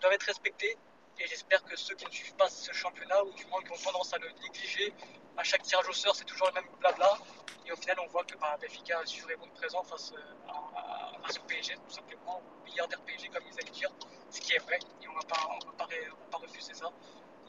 [0.00, 0.76] doivent être respectés.
[1.18, 3.90] Et j'espère que ceux qui ne suivent pas ce championnat, ou du moins qui ont
[3.92, 4.94] tendance à le négliger,
[5.36, 7.18] à chaque tirage au sort, c'est toujours le même blabla.
[7.66, 10.14] Et au final, on voit que bah, Benfica a su répondre présent face,
[10.48, 13.90] à, au PSG, tout simplement, au milliardaire PSG, comme ils allaient dire,
[14.30, 15.86] ce qui est vrai, et on ne va, pas,
[16.30, 16.90] pas refuser ça.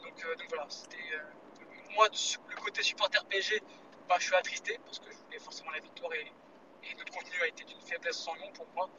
[0.02, 0.96] Donc, euh, donc voilà, c'était.
[1.14, 1.22] Euh,
[1.94, 3.62] moi, le côté supporter PSG,
[4.08, 6.32] bah, je suis attristé, parce que je voulais forcément la victoire, et,
[6.84, 8.90] et notre contenu a été d'une faiblesse sans nom pour moi.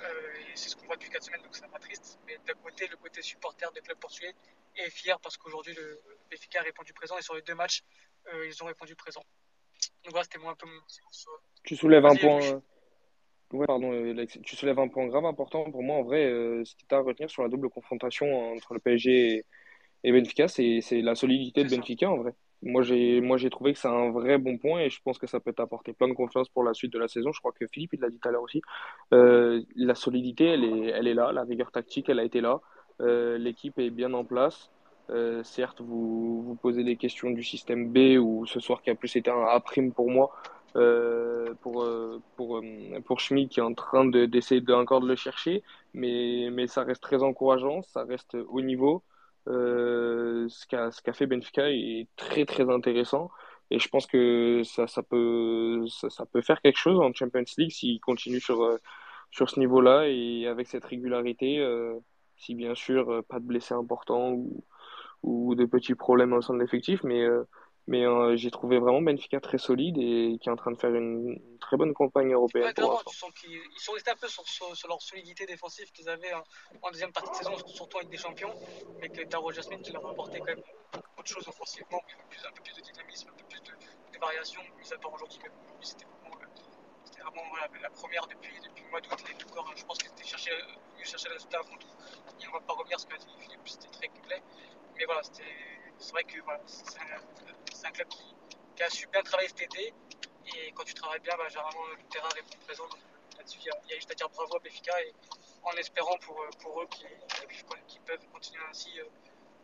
[0.00, 2.18] et c'est ce qu'on voit depuis 4 semaines, donc ça m'attriste.
[2.26, 4.34] Mais d'un côté, le côté supporter des clubs portugais
[4.76, 7.82] est fier parce qu'aujourd'hui, le Benfica a répondu présent, et sur les deux matchs,
[8.46, 9.22] ils ont répondu présent.
[10.04, 10.80] Donc voilà, c'était moi un peu mon.
[11.64, 12.62] Tu soulèves un point.
[13.54, 16.26] Euh, ouais, pardon, euh, tu soulèves un point grave important pour moi en vrai.
[16.26, 19.44] Euh, ce qui à retenir sur la double confrontation entre le PSG
[20.04, 22.34] et, Benfica, c'est la solidité de Benfica en vrai.
[22.62, 25.52] Moi j'ai trouvé que c'est un vrai bon point et je pense que ça peut
[25.52, 27.32] t'apporter plein de confiance pour la suite de la saison.
[27.32, 28.62] Je crois que Philippe il l'a dit tout à l'heure aussi.
[29.12, 32.60] la solidité elle est elle est là, la rigueur tactique elle a été là.
[33.00, 34.70] L'équipe est bien en place.
[35.10, 38.94] Euh, certes, vous, vous posez des questions du système B ou ce soir qui a
[38.94, 39.62] plus été un A'
[39.94, 40.32] pour moi,
[40.76, 42.60] euh, pour, euh, pour,
[43.04, 46.82] pour Schmidt qui est en train d'essayer de, encore de le chercher, mais, mais ça
[46.84, 49.02] reste très encourageant, ça reste haut niveau.
[49.46, 53.30] ce qu'a ce qu'a fait Benfica est très très intéressant.
[53.70, 57.44] Et je pense que ça, ça, peut, ça, ça peut faire quelque chose en Champions
[57.58, 58.78] League s'il continue sur,
[59.30, 61.50] sur ce niveau-là et avec cette régularité,
[62.36, 64.64] si bien sûr pas de blessés importants ou,
[65.24, 67.44] ou des petits problèmes au sein de l'effectif, mais, euh,
[67.86, 70.94] mais euh, j'ai trouvé vraiment Benfica très solide et qui est en train de faire
[70.94, 72.72] une, très bonne campagne européenne.
[72.76, 76.32] ils sont restés un peu sur, sur, leur solidité défensive qu'ils avaient
[76.82, 78.54] en, deuxième partie de saison, surtout avec des champions,
[79.00, 80.62] mais que Taro Jasmine qui leur a apporté quand même
[81.18, 83.72] autre chose offensivement, un peu plus de dynamisme, un peu plus de,
[84.12, 88.84] de variation, mis à part aujourd'hui, mais c'était vraiment, euh, vraiment la première depuis, depuis
[88.84, 89.18] le mois d'août.
[89.76, 90.50] Je pense qu'ils étaient chercher,
[91.02, 91.88] chercher le résultat avant tout.
[92.40, 94.42] Et on ne va pas revenir ce qu'a dit Philippe, c'était très complet
[94.96, 95.22] mais voilà,
[95.98, 99.94] c'est vrai que c'est un, club qui, a su bien travailler cet été.
[100.46, 102.84] Et quand tu travailles bien, bah, généralement le terrain répond présent.
[103.36, 105.12] Là-dessus, il y, a juste à dire bravo à Béfica et
[105.62, 109.04] en espérant pour, pour eux qu'ils peuvent continuer ainsi euh,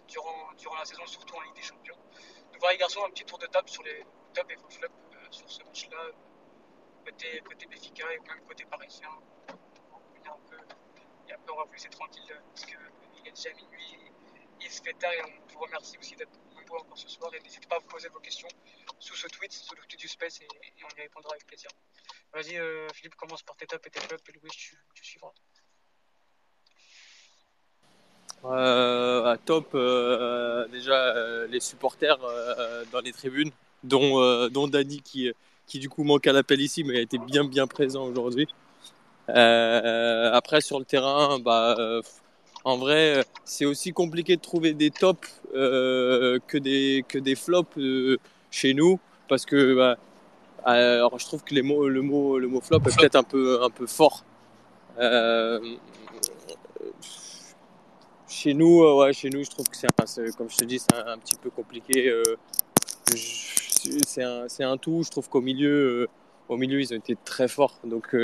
[0.08, 1.94] durant, la saison, surtout en Ligue des Champions.
[1.94, 5.16] Donc voilà, les garçons, un petit tour de table sur les top et flops euh,
[5.30, 6.10] sur ce match-là,
[7.04, 9.10] côté, côté et même côté parisien.
[11.28, 14.09] Et après, on va vous laisser tranquille parce qu'il est déjà minuit
[14.62, 17.30] il se fait tard et on vous remercie aussi d'être nombreux encore ce soir.
[17.34, 18.48] Et n'hésitez pas à vous poser vos questions
[18.98, 20.46] sous ce tweet, sous le tweet du Space, et,
[20.84, 21.70] on y répondra avec plaisir.
[22.32, 25.32] Vas-y, euh, Philippe, commence par tes tops et tes flops, et Louis, tu, suivras.
[28.44, 32.18] Euh, à top, euh, déjà les supporters
[32.92, 33.50] dans les tribunes,
[33.82, 35.32] dont, dont Dani qui,
[35.66, 38.46] qui du coup manque à l'appel ici, mais a été bien bien présent aujourd'hui.
[39.28, 42.00] après sur le terrain, bah
[42.64, 47.34] en vrai, euh, c'est aussi compliqué de trouver des tops euh, que, des, que des
[47.34, 48.18] flops euh,
[48.50, 48.98] chez nous.
[49.28, 49.96] Parce que bah,
[50.64, 53.86] alors, je trouve que le, mot, le mot flop est peut-être un peu, un peu
[53.86, 54.24] fort.
[58.28, 59.88] chez nous, ouais, chez nous, je trouve que c'est,
[60.36, 62.12] comme je te dis, c'est un, petit peu compliqué.
[63.14, 65.02] c'est un, un, tout.
[65.02, 66.08] Je trouve qu'au milieu,
[66.48, 67.78] au milieu, ils ont été très forts.
[67.84, 68.14] Donc,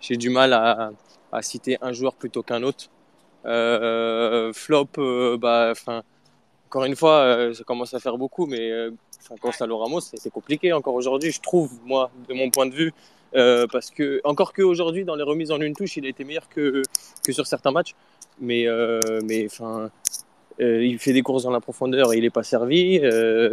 [0.00, 0.92] j'ai du mal à,
[1.32, 2.90] à, citer un joueur plutôt qu'un autre.
[3.46, 6.02] Euh, flop, euh, bah, enfin,
[6.68, 8.70] encore une fois, euh, ça commence à faire beaucoup, mais
[9.40, 12.92] Gonzalo Ramos, c'est compliqué encore aujourd'hui, je trouve, moi, de mon point de vue.
[13.36, 16.48] Euh, parce que encore qu'aujourd'hui dans les remises en une touche il a été meilleur
[16.48, 16.82] que,
[17.24, 17.94] que sur certains matchs.
[18.40, 19.90] Mais euh, mais enfin
[20.60, 23.04] euh, il fait des courses dans la profondeur et il n'est pas servi.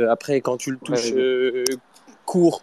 [0.09, 1.13] Après quand tu le touches
[2.25, 2.61] court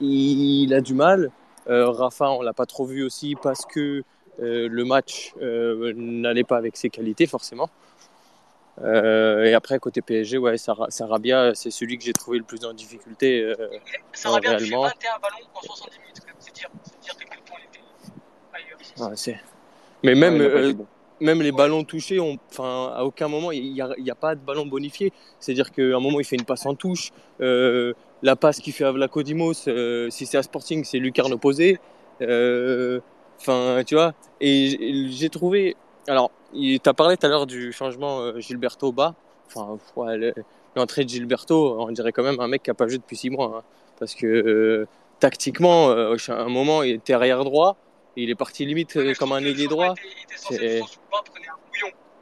[0.00, 1.30] il, il, a du mal.
[1.66, 4.02] Rafa on l'a pas trop vu aussi parce que
[4.40, 7.70] le match euh, n'allait pas avec ses qualités forcément.
[8.82, 12.72] Euh, et après, côté PSG, ouais, Sarabia, c'est celui que j'ai trouvé le plus en
[12.72, 13.42] difficulté.
[13.42, 13.54] Euh,
[14.12, 14.84] Sarabia réellement.
[14.84, 16.70] 21 ballons en 70 minutes, c'est dire,
[17.02, 17.84] dire à quel point il était
[18.54, 19.12] ailleurs.
[19.28, 19.40] Ouais,
[20.02, 20.72] Mais même, ouais, euh,
[21.20, 21.56] même les ouais.
[21.56, 25.12] ballons touchés, on, à aucun moment, il n'y a, a, pas de ballon bonifié.
[25.38, 27.10] C'est-à-dire qu'à un moment, il fait une passe en touche.
[27.40, 31.78] Euh, la passe qu'il fait à Vlacodimos, euh, si c'est à Sporting, c'est Lucarne opposé.
[32.22, 33.00] Euh,
[33.40, 34.12] Enfin, tu vois.
[34.40, 35.76] Et j'ai trouvé.
[36.06, 39.14] Alors, tu as parlé tout à l'heure du changement euh, Gilberto bas.
[39.46, 40.34] Enfin, ouais,
[40.76, 43.30] l'entrée de Gilberto, on dirait quand même un mec qui n'a pas joué depuis six
[43.30, 43.58] mois.
[43.58, 43.62] Hein,
[43.98, 44.88] parce que euh,
[45.20, 47.76] tactiquement, euh, à un moment, il était arrière droit.
[48.16, 49.94] Il est parti limite ouais, comme un ailier droit.
[50.50, 50.80] Il, est...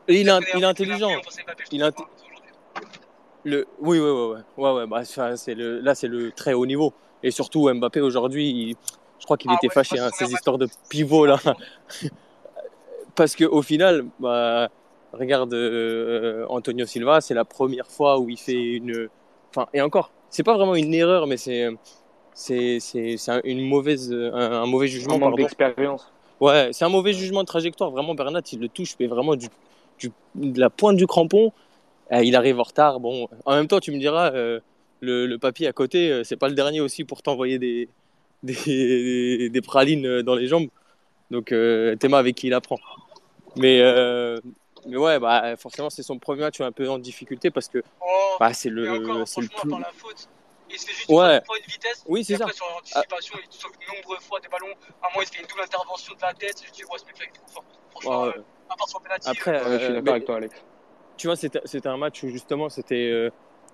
[0.08, 1.10] il, est, il est intelligent.
[1.72, 1.92] Il
[3.44, 3.66] le...
[3.80, 4.36] Oui, oui, oui.
[4.56, 5.80] ouais, ouais, ouais bah, c'est le...
[5.80, 6.92] Là, c'est le très haut niveau.
[7.22, 8.76] Et surtout, Mbappé aujourd'hui, il
[9.18, 11.38] je crois qu'il ah, était ouais, fâché, hein, ces histoires de pivot là.
[13.14, 14.68] Parce qu'au final, bah,
[15.12, 19.08] regarde euh, Antonio Silva, c'est la première fois où il fait une.
[19.50, 21.68] Enfin, et encore, c'est pas vraiment une erreur, mais c'est
[22.32, 25.16] c'est c'est c'est une mauvaise un, un mauvais jugement.
[25.16, 26.12] Un manque d'expérience.
[26.40, 27.90] Ouais, c'est un mauvais jugement de trajectoire.
[27.90, 29.48] Vraiment, Bernat, il le touche, mais vraiment du,
[29.98, 31.52] du de la pointe du crampon.
[32.12, 33.00] Euh, il arrive en retard.
[33.00, 34.60] Bon, en même temps, tu me diras, euh,
[35.00, 37.88] le, le papy à côté, euh, c'est pas le dernier aussi pour t'envoyer des,
[38.42, 40.68] des, des pralines euh, dans les jambes.
[41.30, 42.78] Donc, euh, Théma avec qui il apprend.
[43.56, 44.40] Mais, euh,
[44.86, 48.36] mais ouais, bah, forcément, c'est son premier match un peu en difficulté parce que Oh,
[48.40, 49.68] bah, c'est et le, encore, c'est le plus.
[49.68, 50.28] par la faute.
[50.70, 51.36] Il se fait juste Ouais.
[51.38, 52.04] une vitesse.
[52.06, 52.44] Oui, Et c'est ça.
[52.44, 54.66] après, sur l'anticipation, il sauve nombreuses fois des ballons.
[55.02, 56.62] À un moment, il se fait une double intervention de la tête.
[56.66, 57.64] Je dis, ouais, ce mec-là, il est trop fort.
[57.90, 58.28] Franchement, Ouais.
[58.36, 59.28] euh, à part son penalty.
[59.30, 60.54] Après, euh, je suis euh, d'accord avec toi, Alex.
[61.16, 63.30] tu vois, c'était c'était un match où justement c'était euh,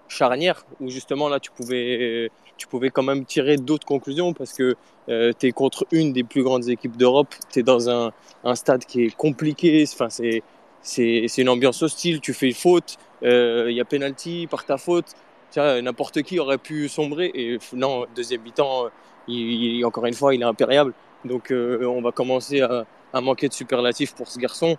[0.09, 4.77] charnière, où justement là tu pouvais, tu pouvais quand même tirer d'autres conclusions parce que
[5.07, 8.13] tu es contre une des plus grandes équipes d'Europe, tu es dans un,
[8.55, 10.43] stade qui est compliqué, enfin, c'est
[10.83, 15.15] c'est une ambiance hostile, tu fais faute, il y a penalty par ta faute,
[15.57, 18.91] n'importe qui aurait pu sombrer et non, deuxième mi-temps,
[19.29, 20.93] il, encore une fois, il est impériable.
[21.25, 24.77] Donc euh, on va commencer à, à manquer de superlatifs pour ce garçon.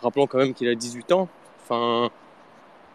[0.00, 1.28] Rappelons quand même qu'il a 18 ans.
[1.62, 2.10] Enfin,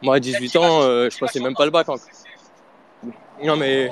[0.04, 3.92] moi à 18 ans, euh, je passais même pas le bac c'est- Non mais,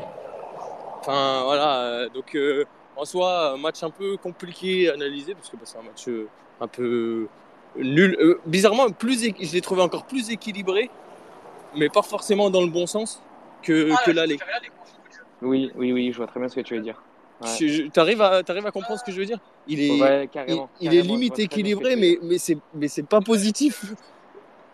[1.00, 1.78] enfin voilà.
[1.84, 5.64] euh, donc euh, en soi, un match un peu compliqué à analyser parce que bah,
[5.66, 6.28] c'est un match euh,
[6.60, 7.28] un peu
[7.78, 8.18] nul.
[8.20, 10.90] Euh, bizarrement, plus, je l'ai trouvé encore plus équilibré,
[11.76, 13.22] mais pas forcément dans le bon sens
[13.64, 14.38] que, Ah, que l'aller.
[15.42, 17.02] Oui, oui, oui, je vois très bien ce que tu veux dire.
[17.42, 19.40] Ouais, T'arrives à, t'arrives à comprendre ce que je veux dire?
[19.66, 20.70] Il est, Ouais, il, carrément.
[20.80, 22.20] il est limite équilibré, mais,
[22.74, 23.94] mais c'est pas positif.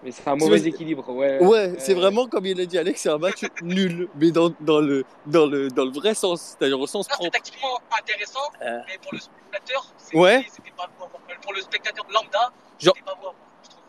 [0.04, 1.44] Mais c'est un mauvais équilibre, ouais.
[1.44, 4.80] Ouais, c'est vraiment comme il a dit Alex, c'est un match nul, mais dans, dans,
[4.80, 7.32] le, dans, le, dans le vrai sens, c'est-à-dire au sens Ça, c'est propre.
[7.32, 8.78] tactiquement intéressant, Euh.
[8.88, 10.46] mais pour le spectateur, c'était Ouais.
[10.52, 11.10] c'était pas voir.
[11.42, 13.18] Pour le spectateur lambda, Genre- c'était pas
[13.64, 13.82] je trouve.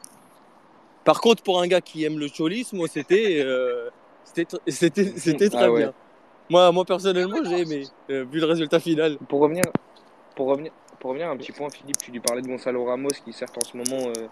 [1.04, 3.90] Par contre, pour un gars qui aime le cholisme, c'était euh,
[4.24, 5.80] c'était tr- c'était c'était très Ah ouais.
[5.82, 5.94] bien.
[6.50, 9.18] Moi, moi personnellement, j'ai aimé, euh, vu le résultat final.
[9.28, 9.64] Pour revenir,
[10.34, 13.32] pour revenir, pour revenir un petit point, Philippe, tu lui parlais de Gonzalo Ramos, qui
[13.34, 14.26] certes en ce moment, euh,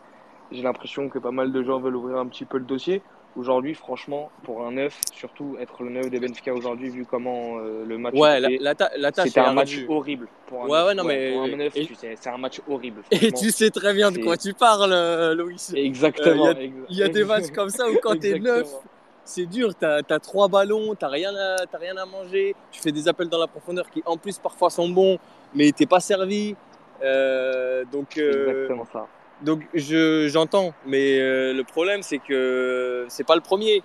[0.53, 3.03] j'ai l'impression que pas mal de gens veulent ouvrir un petit peu le dossier.
[3.37, 7.85] Aujourd'hui, franchement, pour un neuf, surtout être le neuf de Benfica aujourd'hui, vu comment euh,
[7.85, 10.27] le match Ouais, était la, la, la tâche c'était est un match horrible.
[10.47, 10.87] Pour un Ouais, neuf.
[10.87, 13.03] ouais, non, mais- pour un neuf, et- tu sais, c'est un match horrible.
[13.11, 15.75] Et tu sais très bien de quoi tu parles, euh, Loïs.
[15.77, 16.47] Exactement.
[16.47, 18.83] Euh, exa- Il y a des matchs comme ça où quand t'es neuf, Exactement.
[19.27, 19.75] c'est dur.
[19.75, 22.55] T'as as trois ballons, t'as rien, à, rien à manger.
[22.73, 25.19] Tu fais des appels dans la profondeur qui, en plus, parfois sont bons,
[25.55, 26.57] mais t'es pas servi.
[27.03, 29.07] Euh, donc, exactement ça.
[29.42, 30.72] Donc je, j'entends.
[30.87, 33.83] Mais euh, le problème, c'est que c'est pas le premier.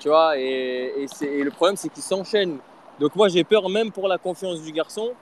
[0.00, 2.58] Tu vois, et, et, et le problème, c'est qu'il s'enchaîne.
[3.00, 5.12] Donc, moi, j'ai peur même pour la confiance du garçon.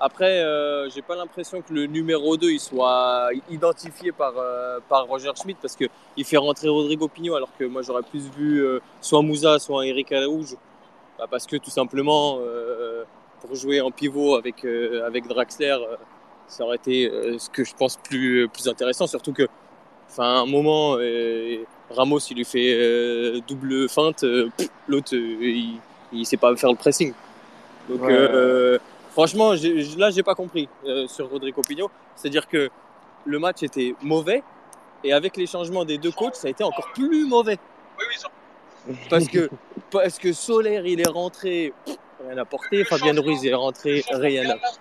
[0.00, 5.06] Après, euh, j'ai pas l'impression que le numéro 2 il soit identifié par, euh, par
[5.06, 8.80] Roger Schmidt parce qu'il fait rentrer Rodrigo Pigno alors que moi j'aurais plus vu euh,
[9.00, 10.56] soit Moussa, soit Eric Araújo.
[11.18, 13.04] Bah, parce que tout simplement, euh,
[13.40, 15.78] pour jouer en pivot avec, euh, avec Draxler,
[16.48, 19.06] ça aurait été euh, ce que je pense plus, plus intéressant.
[19.06, 19.48] Surtout que,
[20.10, 21.58] enfin, à un moment, euh,
[21.90, 24.48] Ramos il lui fait euh, double feinte, euh,
[24.88, 25.78] l'autre euh, il,
[26.12, 27.12] il sait pas faire le pressing.
[27.88, 28.12] Donc, Ouais.
[28.12, 28.78] euh,
[29.12, 31.90] franchement, j'ai- là, j'ai pas compris euh, sur Rodrigo Pigno.
[32.16, 32.70] C'est-à-dire que
[33.24, 34.42] le match était mauvais
[35.04, 37.58] et avec les changements des deux coachs, ça a été encore plus mauvais.
[37.98, 38.28] Oui, oui, ça.
[39.08, 39.48] Parce que,
[39.90, 42.84] parce que Solaire, il est rentré, pff, rien à porter.
[42.84, 44.72] Fabien Ruiz est rentré, rien à Bernard,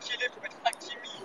[0.00, 1.24] Qu'il est pour mettre Hakimi,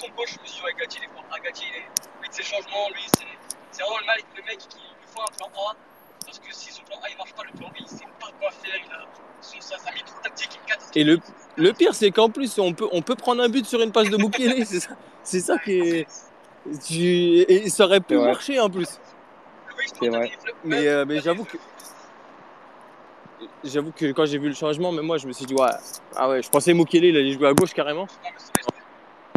[0.00, 1.24] piston gauche, je me suis dit, ouais, Gatti, il est fort.
[1.30, 1.86] Ah, Gatti, il est.
[2.22, 3.24] Lui, de ses changements, lui, c'est
[3.72, 5.76] c'est vraiment le mec, le mec qui lui faut un plan A.
[6.24, 8.28] Parce que si son plan A il marche pas, le plan B il sait pas
[8.40, 8.74] quoi faire.
[8.84, 9.06] Il a
[9.40, 10.90] son, sa, sa micro tactique, il casse.
[10.94, 11.18] Et le,
[11.56, 14.10] le pire, c'est qu'en plus, on peut, on peut prendre un but sur une passe
[14.10, 14.64] de Moukielé.
[14.64, 16.06] C'est ça, c'est ça qui est.
[16.86, 18.26] tu- et ça aurait pu vrai.
[18.26, 18.86] marcher en plus.
[19.78, 20.32] Oui, je C'est trouve vrai.
[20.64, 21.56] Mais, euh, mais j'avoue que.
[23.64, 25.66] J'avoue que quand j'ai vu le changement, même moi, je me suis dit, ouais,
[26.16, 28.02] ah ouais, je pensais Moukielé, il allait jouer à gauche carrément.
[28.02, 28.80] Non, mais c'est vrai,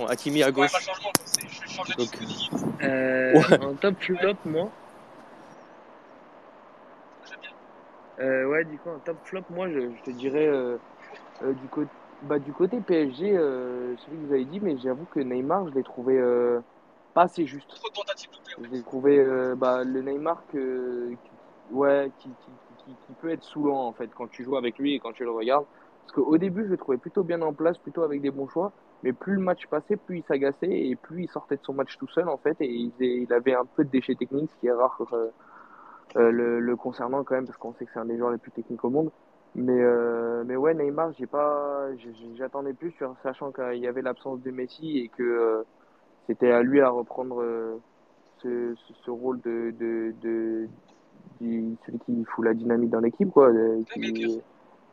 [0.03, 0.71] Bon, Hakimi à gauche.
[1.97, 2.51] Donc- dispositif.
[2.83, 3.53] Euh, Ouais.
[3.53, 4.69] Un top flop, moi.
[7.25, 7.49] J'aime bien.
[8.19, 10.77] Euh, ouais, du coup, un top flop, moi, je, je te dirais euh,
[11.43, 11.89] euh, du, côté,
[12.23, 15.73] bah, du côté PSG, euh, celui que vous avez dit, mais j'avoue que Neymar, je
[15.75, 16.59] l'ai trouvé euh,
[17.13, 17.69] pas assez juste.
[17.69, 18.63] Trop de.
[18.65, 22.51] Je l'ai trouvé euh, bah, le Neymar que, qui, ouais, qui, qui,
[22.85, 25.23] qui, qui peut être saoulant en fait quand tu joues avec lui et quand tu
[25.23, 25.65] le regardes.
[26.01, 28.73] Parce qu'au début, je le trouvais plutôt bien en place, plutôt avec des bons choix.
[29.03, 31.97] Mais plus le match passait, plus il s'agaçait et plus il sortait de son match
[31.97, 32.55] tout seul en fait.
[32.61, 35.29] Et il, avait un peu de déchets techniques, ce qui est rare euh,
[36.15, 38.37] euh, le, le concernant quand même, parce qu'on sait que c'est un des joueurs les
[38.37, 39.11] plus techniques au monde.
[39.55, 41.87] Mais, euh, mais ouais, Neymar, j'ai pas,
[42.35, 45.63] j'attendais plus, sachant qu'il y avait l'absence de Messi et que euh,
[46.27, 47.43] c'était à lui à reprendre
[48.41, 50.67] ce, ce, ce rôle de, de, de,
[51.39, 53.51] celui qui fout la dynamique dans l'équipe, quoi,
[53.93, 54.41] qui,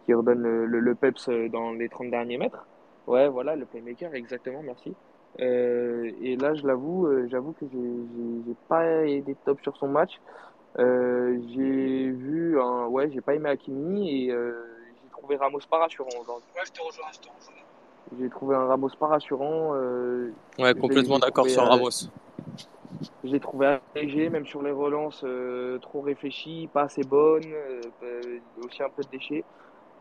[0.05, 2.67] qui redonne le, le, le peps dans les 30 derniers mètres.
[3.11, 4.97] Ouais, voilà, le playmaker, exactement, merci.
[5.41, 9.77] Euh, et là, je l'avoue, euh, j'avoue que j'ai j'ai- j'ai pas été top sur
[9.77, 10.13] son match.
[10.79, 14.53] Euh, j'ai vu un, ouais, j'ai pas aimé Hakimi et euh,
[15.03, 16.11] j'ai trouvé Ramos pas rassurant.
[16.21, 16.49] aujourd'hui.
[16.55, 17.63] Ouais, je te rejoins, je te rejoins.
[18.17, 19.75] J'ai trouvé un Ramos pas rassurant.
[19.75, 21.91] Euh, Ouais, complètement d'accord sur Ramos.
[23.25, 28.41] je l'ai trouvé léger, même sur les relances, euh, trop réfléchies, pas assez bonnes, euh,
[28.59, 29.45] aussi un peu de déchets.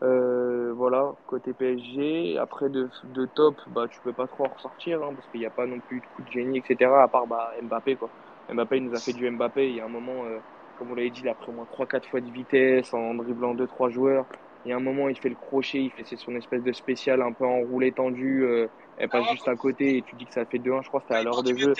[0.02, 2.38] Euh, voilà, côté PSG.
[2.38, 5.46] Après, de, de top, bah, tu peux pas trop en ressortir, hein, parce qu'il n'y
[5.46, 7.02] a pas non plus de coup de génie, etc.
[7.02, 8.10] À part bah, Mbappé, quoi.
[8.48, 9.68] Mbappé il nous a fait du Mbappé.
[9.68, 10.40] Il y a un moment, euh,
[10.74, 13.54] comme vous l'avez dit, il a pris au moins 3-4 fois de vitesse en dribblant
[13.54, 14.26] 2-3 joueurs.
[14.64, 16.72] Il y a un moment, il fait le crochet, il fait c'est son espèce de
[16.72, 18.44] spécial un peu enroulé, tendu.
[18.44, 20.88] Euh, elle passe Ah, juste à côté et tu dis que ça fait 2-1, je
[20.88, 21.72] crois que c'était à l'heure de jeu.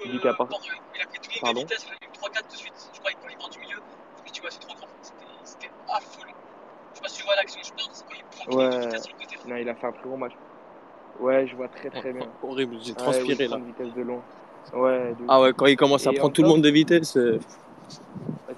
[0.00, 0.48] Tu dis qu'à part-
[0.94, 2.74] Il a pris tout le monde Pardon de vitesse, il a mis 3-4 de suite.
[2.92, 3.76] Je crois qu'il il part du milieu.
[4.32, 4.88] Dis, ouais, c'est trop grand.
[5.00, 6.32] C'était- C'était affolant.
[6.92, 8.62] Je sais pas si tu vois l'action, je pense, c'est quand il prend tout le
[8.64, 8.86] monde de Ouais.
[8.86, 9.36] vitesse sur le côté.
[9.48, 10.32] Non, il a fait un très gros match.
[11.20, 12.26] Ouais, je vois très très bien.
[12.42, 13.56] Horrible, j'ai Ouais, transpiré là.
[13.58, 14.02] vitesse de.
[14.76, 16.70] Ouais, de Ah ouais, quand il commence à Et prendre en tout le monde de
[16.70, 17.16] vitesse.
[17.16, 17.38] euh,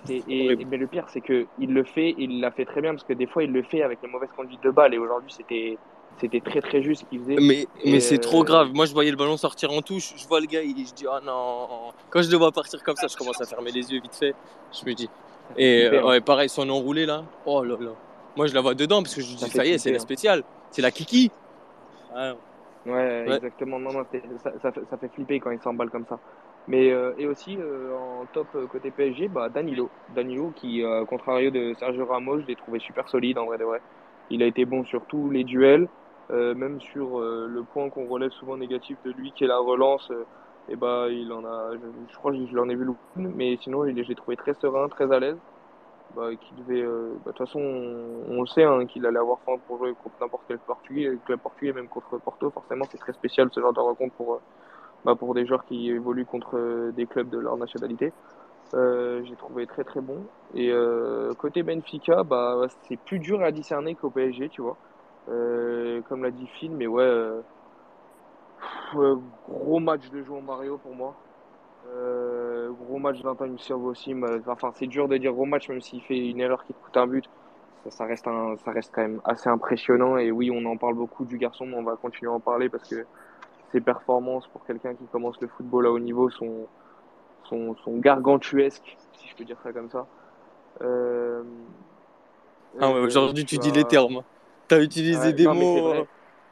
[0.08, 2.92] Et, et- mais le pire, c'est que il le fait, il l'a fait très bien
[2.92, 4.94] parce que des fois, il le fait avec les mauvaises conduites de balle.
[4.94, 5.76] Et aujourd'hui, c'était,
[6.18, 7.36] c'était très très juste ce qu'il faisait.
[7.40, 8.70] Mais, mais c'est euh, trop grave.
[8.72, 10.14] Moi, je voyais le ballon sortir en touche.
[10.16, 11.92] Je vois le gars, il, je dis, ah non.
[12.10, 14.34] Quand je le vois partir comme ça, je commence à fermer les yeux vite fait.
[14.72, 15.08] Je me dis.
[15.56, 17.24] Et euh, ouais, pareil, son enroulé là.
[17.44, 17.90] Oh là là.
[18.38, 19.96] Moi, je la vois dedans parce que je Ça dis, ça y est, c'est la
[19.96, 19.98] hein.
[19.98, 20.44] spéciale.
[20.70, 21.32] C'est la kiki.
[22.14, 22.34] Ah,
[22.86, 23.36] Ouais, Ouais.
[23.36, 23.80] exactement.
[23.80, 26.20] Non, ça, ça, fait, ça fait flipper quand il s'emballe comme ça.
[26.68, 31.04] Mais euh, et aussi euh, en top euh, côté PSG, bah Danilo, Danilo qui, euh,
[31.04, 33.82] contrario de Sergio Ramos, je l'ai trouvé super solide en vrai de vrai.
[34.30, 35.88] Il a été bon sur tous les duels,
[36.30, 39.58] euh, même sur euh, le point qu'on relève souvent négatif de lui, qui est la
[39.58, 40.10] relance.
[40.12, 40.26] euh,
[40.68, 41.78] et bah il en a, je,
[42.12, 44.88] je crois que je l'en ai vu une, mais sinon je l'ai trouvé très serein,
[44.90, 45.38] très à l'aise.
[46.14, 49.38] Bah, qui devait, euh, bah, de toute façon, on, le sait, hein, qu'il allait avoir
[49.40, 52.50] faim pour jouer contre n'importe quel portugais, club portugais, même contre Porto.
[52.50, 54.40] Forcément, c'est très spécial ce genre de rencontre pour, euh,
[55.04, 58.12] bah, pour des joueurs qui évoluent contre euh, des clubs de leur nationalité.
[58.74, 60.26] Euh, j'ai trouvé très très bon.
[60.54, 64.76] Et euh, côté Benfica, bah, c'est plus dur à discerner qu'au PSG, tu vois.
[65.28, 67.42] Euh, comme l'a dit Phil, mais ouais,
[69.48, 71.14] gros match de João Mario pour moi.
[71.96, 74.14] Euh, gros match d'Antoine Silva aussi.
[74.14, 76.78] mais- Enfin, c'est dur de dire gros match, même s'il fait une erreur qui te
[76.82, 77.24] coûte un but.
[77.84, 80.18] Ça, ça reste un, ça reste quand même assez impressionnant.
[80.18, 82.68] Et oui, on en parle beaucoup du garçon, mais on va continuer à en parler
[82.68, 83.04] parce que
[83.72, 86.66] ses performances pour quelqu'un qui commence le football à haut niveau sont,
[87.44, 90.06] sont, sont gargantuesques, si je peux dire ça comme ça.
[90.82, 91.42] Euh,
[92.80, 94.22] Ah ouais, euh, aujourd'hui, tu tu dis as- les termes.
[94.68, 96.06] T'as utilisé Ouais, des non, mots.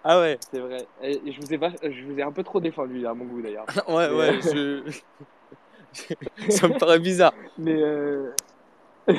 [0.06, 0.38] Euh, Ah ouais.
[0.50, 0.86] C'est vrai.
[1.02, 1.58] Et je vous ai,
[1.92, 3.66] je vous ai un peu trop défendu à mon goût d'ailleurs.
[3.88, 4.82] Ouais, Mais- ouais, je...
[6.50, 7.32] ça me paraît bizarre.
[7.58, 8.30] Mais, euh...
[9.08, 9.14] mais,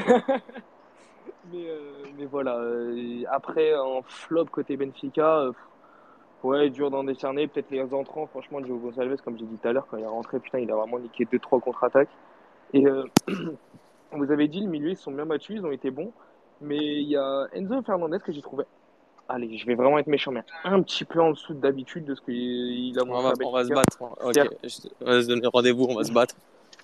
[1.56, 2.58] euh, mais voilà.
[2.58, 5.52] euh, Après, en flop côté Benfica, euh,
[6.44, 7.48] ouais, dur d'en décerner.
[7.48, 10.08] Peut-être les entrants, franchement, Diogo Gonçalves, comme j'ai dit tout à l'heure, quand il est
[10.08, 12.10] rentré, putain, il a vraiment niqué 2-3 contre-attaques.
[12.74, 13.06] Et euh,
[14.12, 16.12] vous avez dit, le milieu, ils sont bien battus, ils ont été bons.
[16.62, 18.64] Mais il y a Enzo Fernandez que j'ai trouvé.
[19.30, 22.22] Allez, je vais vraiment être méchant, mais un petit peu en dessous d'habitude de ce
[22.22, 23.98] qu'il a On montré va, à on va se battre.
[24.02, 24.54] Ok, Certes.
[24.64, 26.36] je- on va se donner rendez-vous, on va se battre.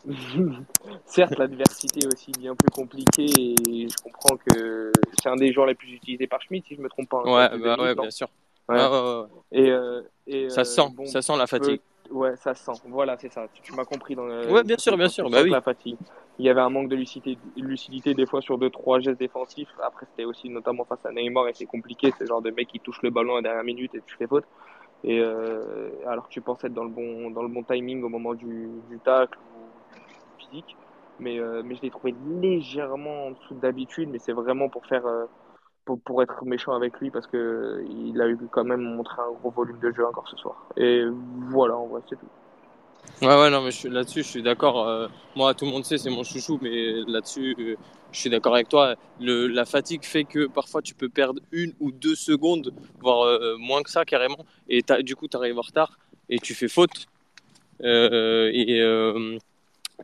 [1.05, 4.91] Certes, l'adversité est aussi bien plus compliquée et je comprends que
[5.21, 7.21] c'est un des joueurs les plus utilisés par Schmidt, si je me trompe pas.
[7.25, 8.27] hein, Ouais, bah ouais, non bien sûr.
[8.67, 8.75] Ouais.
[8.75, 9.27] Ouais, ouais, ouais.
[9.53, 11.79] Et, euh, et, Ça euh, se sent, bon, ça sent la fatigue.
[12.11, 12.81] Ouais, ça se sent.
[12.87, 13.47] Voilà, c'est ça.
[13.61, 14.51] Tu, m'as compris dans le.
[14.51, 15.49] Ouais, bien sûr, bien sûr, bah oui.
[15.49, 15.97] La fatigue.
[16.39, 19.69] Il y avait un manque de lucidité, lucidité des fois sur deux trois gestes défensifs.
[19.83, 22.11] Après, c'était aussi notamment face à Neymar et c'est compliqué.
[22.17, 24.15] C'est le genre de mec qui touche le ballon à la dernière minute et tu
[24.15, 24.45] fais faute.
[25.03, 28.09] Et euh, alors que tu penses être dans le bon dans le bon timing au
[28.09, 30.75] moment du, du tacle ou physique.
[31.19, 35.05] Mais, euh, mais je l'ai trouvé légèrement en dessous d'habitude, mais c'est vraiment pour faire
[35.05, 35.25] euh,
[35.85, 39.51] pour, être méchant avec lui parce que il a eu quand même montré un gros
[39.51, 40.55] volume de jeu encore ce soir.
[40.77, 41.03] Et
[41.49, 42.27] voilà, en vrai, c'est tout.
[43.21, 44.87] Ouais, ouais, non, mais là-dessus, je suis d'accord.
[44.87, 47.75] euh, moi, tout le monde sait, c'est mon chouchou, mais là-dessus, euh,
[48.11, 48.95] je suis d'accord avec toi.
[49.19, 53.55] Le, la fatigue fait que parfois tu peux perdre une ou deux secondes, voire euh,
[53.57, 55.97] moins que ça carrément, et du coup, tu arrives en retard
[56.29, 57.07] et tu fais faute.
[57.81, 58.81] Et,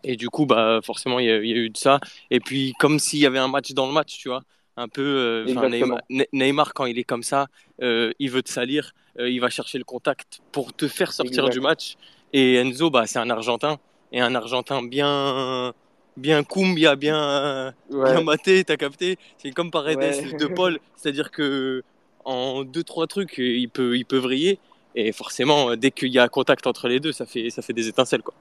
[0.04, 2.00] et du coup, bah, forcément, il y, y a eu de ça.
[2.30, 4.44] Et puis, comme s'il y avait un match dans le match, tu vois.
[4.80, 5.44] Un peu, euh.
[5.70, 7.48] Neymar, Ne- Neymar, quand il est comme ça,
[7.82, 11.50] euh, il veut te salir, euh, il va chercher le contact pour te faire sortir
[11.50, 11.96] du match.
[12.32, 13.78] Et Enzo, bah, c'est un Argentin.
[14.14, 15.74] Et un Argentin bien,
[16.16, 19.18] bien cumbia, bien, bien Ouais, maté, t'as capté.
[19.38, 20.34] C'est comme Paredes Ouais.
[20.34, 20.80] de Paul.
[20.96, 21.84] C'est-à-dire que
[22.24, 24.60] en deux, trois trucs, il peut, il peut vriller.
[24.96, 27.90] Et forcément, dès qu'il y a contact entre les deux, ça fait, ça fait des
[27.90, 28.34] étincelles, quoi.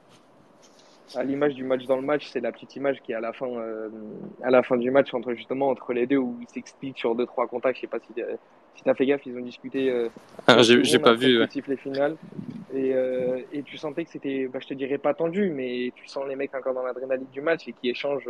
[1.17, 3.33] À l'image du match dans le match, c'est la petite image qui est à la
[3.33, 3.89] fin, euh,
[4.43, 7.27] à la fin du match entre justement entre les deux où ils s'expliquent sur deux
[7.27, 7.77] trois contacts.
[7.77, 8.13] Je sais pas si,
[8.75, 9.91] si t'as fait gaffe, ils ont discuté.
[9.91, 10.09] Euh,
[10.47, 11.41] ah, j'ai pas vu.
[11.41, 11.47] Ouais.
[11.67, 12.17] Les finales.
[12.75, 16.07] Et, euh, et tu sentais que c'était, bah, je te dirais pas tendu, mais tu
[16.07, 18.29] sens les mecs encore dans l'adrénaline du match et qui échangent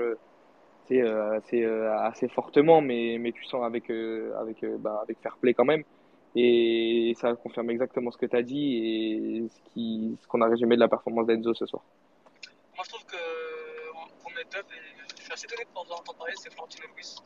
[0.86, 5.66] c'est assez, assez fortement, mais, mais tu sens avec, avec, bah, avec fair play quand
[5.66, 5.82] même.
[6.34, 10.46] Et ça confirme exactement ce que tu as dit et ce qu'on ce qu'on a
[10.48, 11.82] résumé de la performance d'Enzo ce soir.
[12.78, 13.16] Moi, je trouve que
[14.22, 17.16] pour mes top, je suis assez étonné de pouvoir entendre parler, c'est Florentino Luis.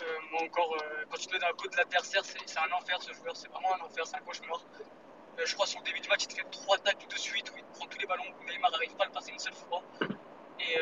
[0.00, 2.72] Euh, moi encore, euh, quand tu te mets dans le côté de l'adversaire, c'est un
[2.72, 4.64] enfer ce joueur, c'est vraiment un enfer, c'est un cauchemar.
[5.38, 7.58] Euh, je crois son début de match, il te fait trois tacles de suite où
[7.58, 9.82] il prend tous les ballons, où Neymar n'arrive pas à le passer une seule fois.
[10.00, 10.78] Et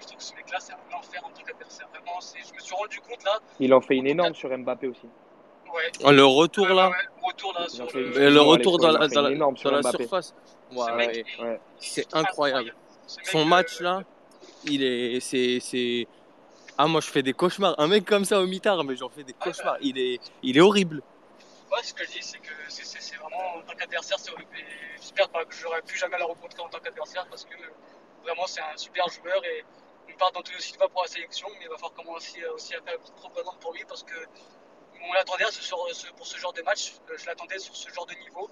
[0.00, 1.88] je trouve que ce mec-là, c'est un enfer en tant qu'adversaire.
[1.88, 3.38] Vraiment, je me suis rendu compte là.
[3.60, 5.10] Il en fait une énorme sur Mbappé aussi.
[5.74, 6.10] Ouais.
[6.10, 6.88] Le retour là.
[6.88, 9.82] Ouais, le retour là sur le, le, le retour dans la, dans la, dans la
[9.82, 10.34] surface.
[10.70, 11.22] Ouais,
[11.78, 12.74] c'est incroyable.
[13.24, 14.02] Son match là,
[14.64, 16.06] il est, c'est, c'est.
[16.78, 17.74] Ah moi je fais des cauchemars.
[17.78, 19.76] Un mec comme ça au mitard, mais j'en fais des cauchemars.
[19.80, 21.02] Il est, il est horrible.
[21.70, 24.50] Ouais, ce que je dis, c'est que c'est vraiment en tant qu'adversaire, c'est horrible.
[25.00, 27.56] J'espère pas que j'aurais plus jamais la rencontrer en tant qu'adversaire parce que
[28.22, 29.64] vraiment c'est un super joueur et
[30.12, 32.94] on part d'Antonio Silva pour la sélection, mais il va falloir commencer aussi à faire
[32.94, 34.14] une propagande pour lui parce que
[35.04, 35.44] on l'attendait
[36.16, 38.48] pour ce genre de match, euh, je l'attendais sur ce genre de niveau.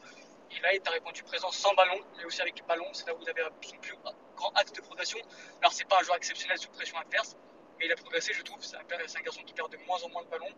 [0.51, 2.87] Et là, il t'a répondu présent sans ballon, mais aussi avec ballon.
[2.93, 3.95] C'est là où il avait son plus
[4.37, 5.19] grand acte de progression.
[5.61, 7.37] Alors, c'est pas un joueur exceptionnel sous pression adverse,
[7.79, 8.63] mais il a progressé, je trouve.
[8.63, 10.55] C'est un, garçon qui perd de moins en moins de ballons.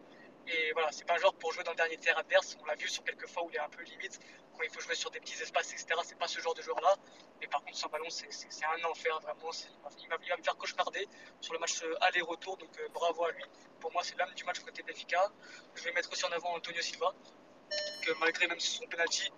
[0.49, 2.57] Et voilà, c'est pas un joueur pour jouer dans le dernier tiers adverse.
[2.61, 4.19] On l'a vu sur quelques fois où il est un peu limite,
[4.57, 5.87] quand il faut jouer sur des petits espaces, etc.
[6.05, 6.97] C'est pas ce genre de joueur-là.
[7.41, 8.27] Mais par contre, sans ballon, c'est
[8.65, 9.51] un enfer, vraiment.
[9.99, 11.07] Il va, il va, me faire cauchemarder
[11.41, 12.57] sur le match euh, aller-retour.
[12.57, 13.45] Donc euh, bravo à lui.
[13.79, 15.31] Pour moi, c'est l'âme du match côté Benfica.
[15.75, 17.13] Je vais mettre aussi en avant Antonio Silva,
[18.05, 19.31] que malgré même son penalty,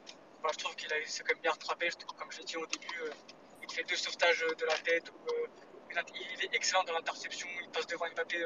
[0.44, 1.88] bah, je trouve qu'il s'est quand même bien rattrapé.
[2.18, 3.10] Comme je l'ai dit au début, euh,
[3.62, 5.10] il fait deux sauvetages de la tête.
[6.14, 7.48] il est excellent dans l'interception.
[7.62, 8.44] Il passe devant Mbappé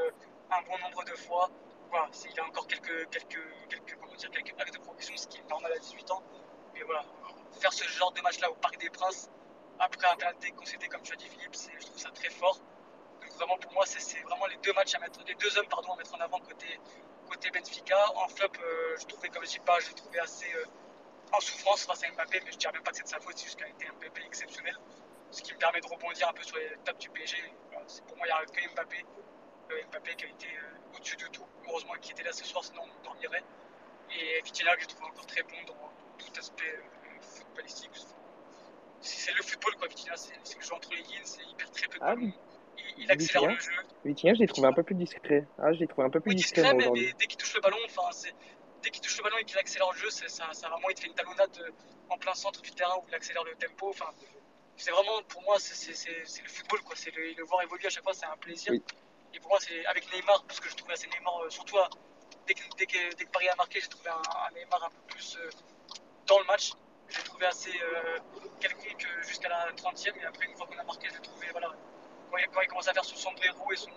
[0.50, 1.50] un bon nombre de fois
[1.90, 5.38] voilà, il a encore quelques, quelques, quelques, comment dire, quelques actes de progression, ce qui
[5.38, 6.22] est normal à 18 ans.
[6.74, 7.04] Mais voilà,
[7.60, 9.30] faire ce genre de match-là au Parc des Princes,
[9.78, 12.60] après un penalty concédé, comme tu as dit, Philippe, je trouve ça très fort.
[13.20, 15.92] Donc vraiment, pour moi, c'est vraiment les deux matchs à mettre, les deux hommes pardon,
[15.92, 16.78] à mettre en avant côté,
[17.28, 18.12] côté Benfica.
[18.16, 20.64] En flop, euh, je trouvais, comme je dis pas, je trouvais assez euh,
[21.32, 23.36] en souffrance face à Mbappé, mais je dirais même pas que c'est de sa faute,
[23.36, 24.76] c'est juste qu'il a été un Mbappé exceptionnel.
[25.30, 27.36] Ce qui me permet de rebondir un peu sur les tables du PSG.
[28.06, 29.04] pour moi, il n'y a que Mbappé.
[29.70, 30.48] Euh, Mbappé qui a été
[30.94, 31.44] au-dessus de tout.
[31.68, 33.44] Heureusement qu'il était là ce soir, sinon on dormirait.
[34.10, 37.90] Et Vitinha, que je trouve encore très bon dans, tout aspect euh, footballistique.
[39.00, 40.16] C'est le football, quoi, Vitinha.
[40.16, 42.32] C'est le jeu entre les lignes, c'est hyper très peu de ah, Il,
[42.96, 43.72] il accélère le jeu.
[44.04, 45.46] Vitinha, je l'ai trouvé un peu plus discret.
[45.58, 46.72] Ah, je l'ai trouvé un peu plus oui, discret.
[46.74, 48.08] mais, mais, dès qu'il touche le ballon, enfin,
[48.82, 51.00] dès qu'il touche le ballon et qu'il accélère le jeu, ça, ça vraiment, il te
[51.00, 51.70] fait une talonnade euh,
[52.10, 53.90] en plein centre du terrain où il accélère le tempo.
[53.90, 54.10] Enfin,
[54.76, 55.92] c'est vraiment, pour moi, c'est
[56.42, 56.94] le football, quoi.
[56.96, 58.72] C'est le, le, voir évoluer à chaque fois, c'est un plaisir.
[59.34, 61.76] Et pour moi, c'est avec Neymar, parce que je trouvais assez Neymar, euh, surtout
[62.46, 65.50] dès, que, dès, que, Paris a marqué, j'ai trouvé un, Neymar un peu plus euh,
[66.26, 66.72] dans le match.
[67.08, 68.18] J'ai trouvé assez euh,
[68.60, 71.72] quelconque jusqu'à la 30e, et après, une fois qu'on a marqué, j'ai trouvé, voilà,
[72.30, 73.90] quand il, commence à faire son sombrero et son,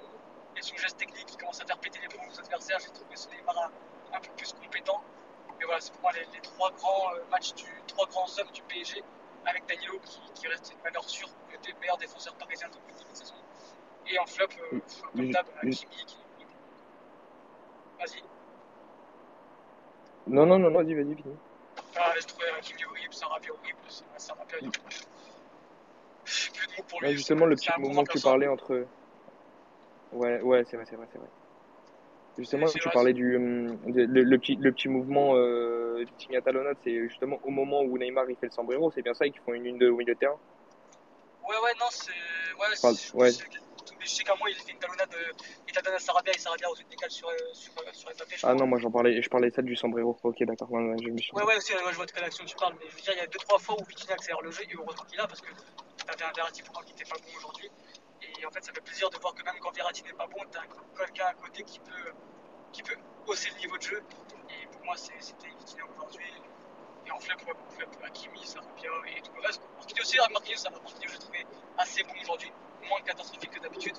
[0.56, 3.16] et son geste technique, il commence à faire péter les plombs aux adversaires, j'ai trouvé
[3.16, 3.70] ce Neymar
[4.14, 5.02] un, peu plus compétent.
[5.60, 9.04] Mais voilà, c'est pour moi les, trois grands matchs, du, trois grands hommes du PSG,
[9.46, 13.12] avec Danilo qui, qui reste une valeur sûre, le meilleur défenseur parisien depuis le début
[13.12, 13.36] de saison.
[14.08, 14.80] Et en flop, euh,
[15.14, 16.18] comme d'hab, Kimi qui.
[18.00, 18.24] Vas-y.
[20.28, 21.36] Non, non, non, vas-y, vas-y, fini.
[21.96, 23.78] Ah, je trouvais Kimi horrible, Sarabia horrible,
[24.18, 24.80] Sarabia horrible.
[26.26, 27.08] J'ai plus de mots pour lui.
[27.08, 28.88] Ouais, justement, le petit moment que tu parlais entre.
[30.12, 31.28] Ouais, ouais, c'est vrai, c'est vrai, c'est vrai.
[32.38, 36.04] Justement, tu parlais du hum, le, petit, le petit mouvement euh,
[36.44, 39.32] Talonade, c'est justement au moment où Neymar il fait le sombrero, c'est bien ça, et
[39.32, 40.40] qu'ils font une ligne de milieu de terrain?
[41.48, 43.32] Ouais, ouais, non, c'est ouais, c'est ouais
[44.02, 45.32] mais je sais qu'à moi, il fait une talonnade, euh,
[45.68, 48.36] il t'a donné à Sarabia et Sarabia aux décale sur, euh, sur, euh, sur Mbappé.
[48.42, 50.18] Ah non, moi j'en parlais, je parlais ça du sombrero.
[50.24, 50.72] Ok, d'accord.
[50.72, 53.02] Ouais, ouais, ouais, ouais, aussi, je vois de quelle action tu parles, mais je veux
[53.02, 55.28] dire, il y a 2-3 fois où Vitinha accélère le jeu, et heureusement qu'il a,
[55.28, 55.52] parce que
[56.08, 57.70] t'avais un Verratti pourtant qui n'était pas bon aujourd'hui.
[58.42, 60.40] Et en fait, ça fait plaisir de voir que même quand Verratti n'est pas bon,
[60.50, 60.64] t'as
[60.98, 62.12] quelqu'un à côté qui peut,
[62.72, 62.96] qui peut
[63.28, 64.04] hausser le niveau de jeu.
[64.50, 66.26] Et pour moi, c'était Vitinha aujourd'hui.
[67.06, 69.62] Et en flip, ouais, en flip, Hakimi, Sarabia et tout le reste.
[69.78, 71.46] Marquinhos aussi, Marquinhos, ça m'a je trouvais
[71.78, 72.52] assez bon aujourd'hui,
[72.88, 73.98] moins catastrophique que d'habitude.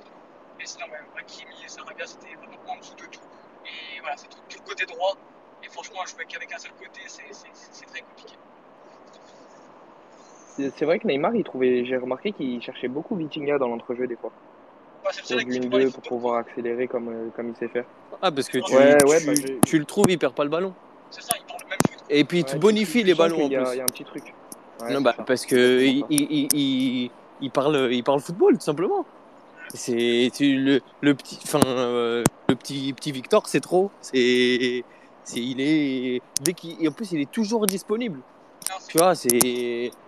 [0.58, 3.20] Mais sinon, ouais, Hakimi et Sarabia, c'était vraiment en dessous de tout.
[3.64, 5.16] Et voilà, c'est tout, tout, le côté droit.
[5.62, 8.34] Et franchement, jouer qu'avec un seul côté, c'est très compliqué.
[10.56, 14.16] C'est vrai que Neymar, il trouvait, j'ai remarqué qu'il cherchait beaucoup Vitinha dans l'entrejeu des
[14.16, 14.30] fois.
[15.04, 17.84] Bah, c'est le une 2 pour pouvoir accélérer comme, euh, comme il sait faire.
[18.20, 20.50] Ah, parce que tu, ouais, ouais, tu, bah, tu, le trouves, il perd pas le
[20.50, 20.72] ballon.
[21.10, 22.04] C'est ça, il prend le même foot.
[22.08, 23.56] Et puis tu bonifies les ballons en plus.
[23.72, 24.34] Il y, a un petit truc.
[24.88, 29.04] non, bah, parce que il, il, il, il parle, il parle football, tout simplement.
[29.74, 33.90] C'est le, le petit, enfin, euh, le petit, petit Victor, c'est trop.
[34.02, 34.84] C'est,
[35.24, 38.20] c'est, il est, dès qu'il, et en plus, il est toujours disponible.
[38.88, 39.28] Tu vois, c'est,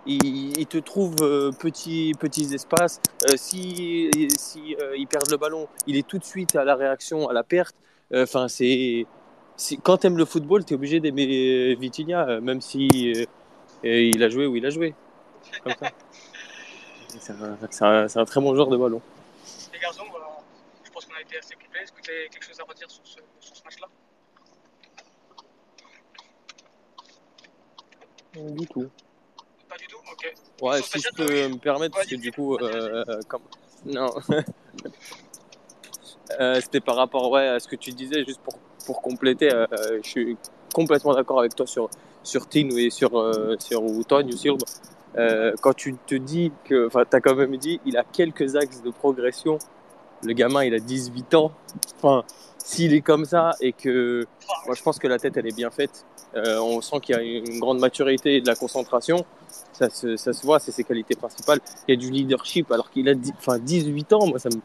[0.05, 2.99] il, il te trouve euh, petits, petits espaces.
[3.29, 6.75] Euh, si, si euh, ils perdent le ballon, il est tout de suite à la
[6.75, 7.75] réaction, à la perte.
[8.13, 9.05] Euh, Enfin, c'est,
[9.83, 12.87] quand t'aimes le football, t'es obligé d'aimer euh, Vitinha, euh, même si
[13.83, 14.93] il a joué où il a joué.
[17.19, 19.01] C'est un, un- un très bon joueur de ballon.
[19.73, 20.03] Les garçons,
[20.83, 21.81] je pense qu'on a été assez complet.
[21.83, 23.87] Est-ce que tu as quelque chose à redire sur ce, sur ce match-là?
[28.35, 28.89] Du tout.
[29.69, 30.33] Pas du tout Ok.
[30.61, 33.41] Ouais, Sur si je peux me permettre, parce que du coup, euh, comme...
[33.85, 34.09] non,
[36.39, 38.55] Euh, c'était par rapport ouais, à ce que tu disais, juste pour,
[38.85, 39.65] pour compléter, euh,
[40.03, 40.37] je suis
[40.73, 41.89] complètement d'accord avec toi sur,
[42.23, 44.59] sur Tin et sur, euh, sur Yusilb.
[45.17, 48.55] Euh, quand tu te dis que, enfin, tu as quand même dit, il a quelques
[48.55, 49.59] axes de progression.
[50.23, 51.51] Le gamin, il a 18 ans.
[51.97, 52.23] Enfin,
[52.65, 54.25] s'il est comme ça et que,
[54.65, 56.03] moi, je pense que la tête, elle est bien faite.
[56.35, 59.23] Euh, on sent qu'il y a une grande maturité et de la concentration.
[59.71, 61.59] Ça se, ça se voit, c'est ses qualités principales.
[61.87, 64.25] Il y a du leadership alors qu'il a enfin, 18 ans.
[64.25, 64.55] Moi, ça me,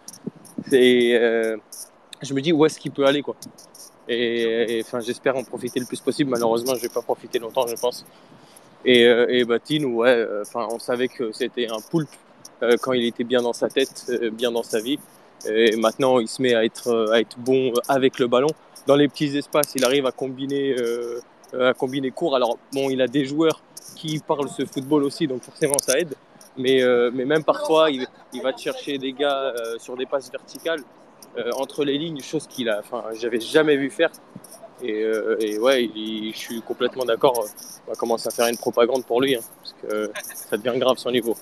[0.67, 1.59] c'est, euh,
[2.23, 3.37] je me dis où est-ce qu'il peut aller quoi.
[4.09, 6.31] Et, et, enfin, j'espère en profiter le plus possible.
[6.31, 8.07] Malheureusement, je vais pas profiter longtemps, je pense.
[8.87, 12.09] Et, euh, et Batine, ouais, euh, enfin, on savait que c'était un poulpe
[12.63, 14.99] euh, quand il était bien dans sa tête, euh, bien dans sa vie.
[15.49, 18.49] Et maintenant, il se met à être, euh, à être bon avec le ballon.
[18.87, 21.21] Dans les petits espaces, il arrive à combiner, euh,
[21.59, 22.37] à combiner court.
[22.37, 23.63] Alors, bon, il a des joueurs
[23.97, 26.15] qui parlent ce football aussi, donc forcément, ça aide.
[26.57, 30.07] Mais, euh, mais même parfois, il, il va te chercher des gars euh, sur des
[30.07, 30.83] passes verticales
[31.39, 34.11] euh, entre les lignes, chose qu'il a, enfin, j'avais jamais vu faire.
[34.83, 37.47] Et, euh, et ouais, il- je suis complètement d'accord.
[37.87, 40.97] On va commencer à faire une propagande pour lui, hein, parce que ça devient grave
[40.97, 41.37] son niveau.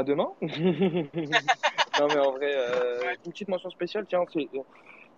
[0.00, 0.30] À demain
[2.00, 4.48] Non mais en vrai, euh, une petite mention spéciale, tiens, c'est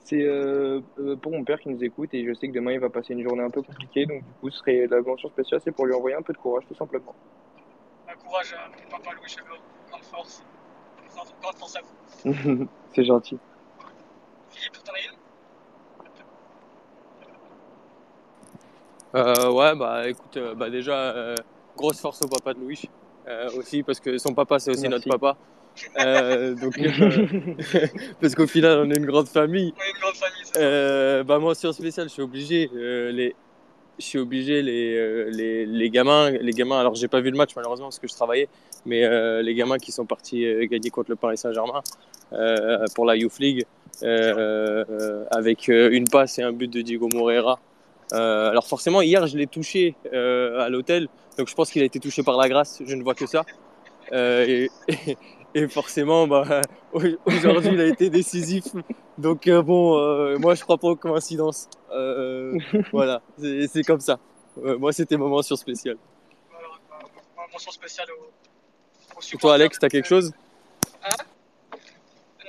[0.04, 2.80] c'est euh, euh, pour mon père qui nous écoute et je sais que demain il
[2.80, 5.60] va passer une journée un peu compliquée, donc du coup ce serait la mention spéciale,
[5.62, 7.14] c'est pour lui envoyer un peu de courage tout simplement.
[8.08, 9.60] Un courage à mon papa Louis Cheveux.
[9.88, 10.42] Grande force.
[11.14, 12.68] Grande, force à vous.
[12.94, 13.38] c'est gentil.
[14.50, 15.18] Philippe, t'en as une?
[19.14, 21.34] Euh, ouais, bah écoute, euh, bah déjà, euh,
[21.76, 22.88] grosse force au papa de Louis
[23.56, 25.08] aussi, parce que son papa c'est aussi Merci.
[25.08, 25.38] notre papa.
[26.00, 27.86] Euh, donc, euh,
[28.20, 29.72] parce qu'au final, on est une grande famille.
[29.76, 30.60] On est une grande famille, ça.
[30.60, 32.70] Euh, bah mention spéciale, je suis obligé.
[32.76, 33.34] euh, les,
[33.98, 36.78] je suis obligé les, euh, les, les gamins, les gamins.
[36.78, 38.48] Alors j'ai pas vu le match malheureusement parce que je travaillais,
[38.84, 41.82] mais euh, les gamins qui sont partis euh, gagner contre le Paris Saint-Germain
[42.32, 43.64] euh, pour la Youth League
[44.02, 47.58] euh, euh, avec euh, une passe et un but de Diego Moreira.
[48.12, 51.84] Euh, alors forcément hier je l'ai touché euh, à l'hôtel, donc je pense qu'il a
[51.86, 52.82] été touché par la grâce.
[52.84, 53.44] Je ne vois que ça.
[54.12, 55.16] Euh, et, et,
[55.54, 56.60] et forcément, bah,
[56.92, 58.64] aujourd'hui, il a été décisif.
[59.18, 61.68] Donc euh, bon, euh, moi, je crois pas aux coïncidences.
[61.92, 62.58] Euh,
[62.92, 64.18] voilà, c'est comme ça.
[64.62, 65.96] Euh, moi, c'était ma mention spéciale.
[66.50, 66.68] Voilà,
[67.52, 69.40] mention spéciale Et supporters.
[69.40, 70.32] toi, Alex, t'as quelque chose?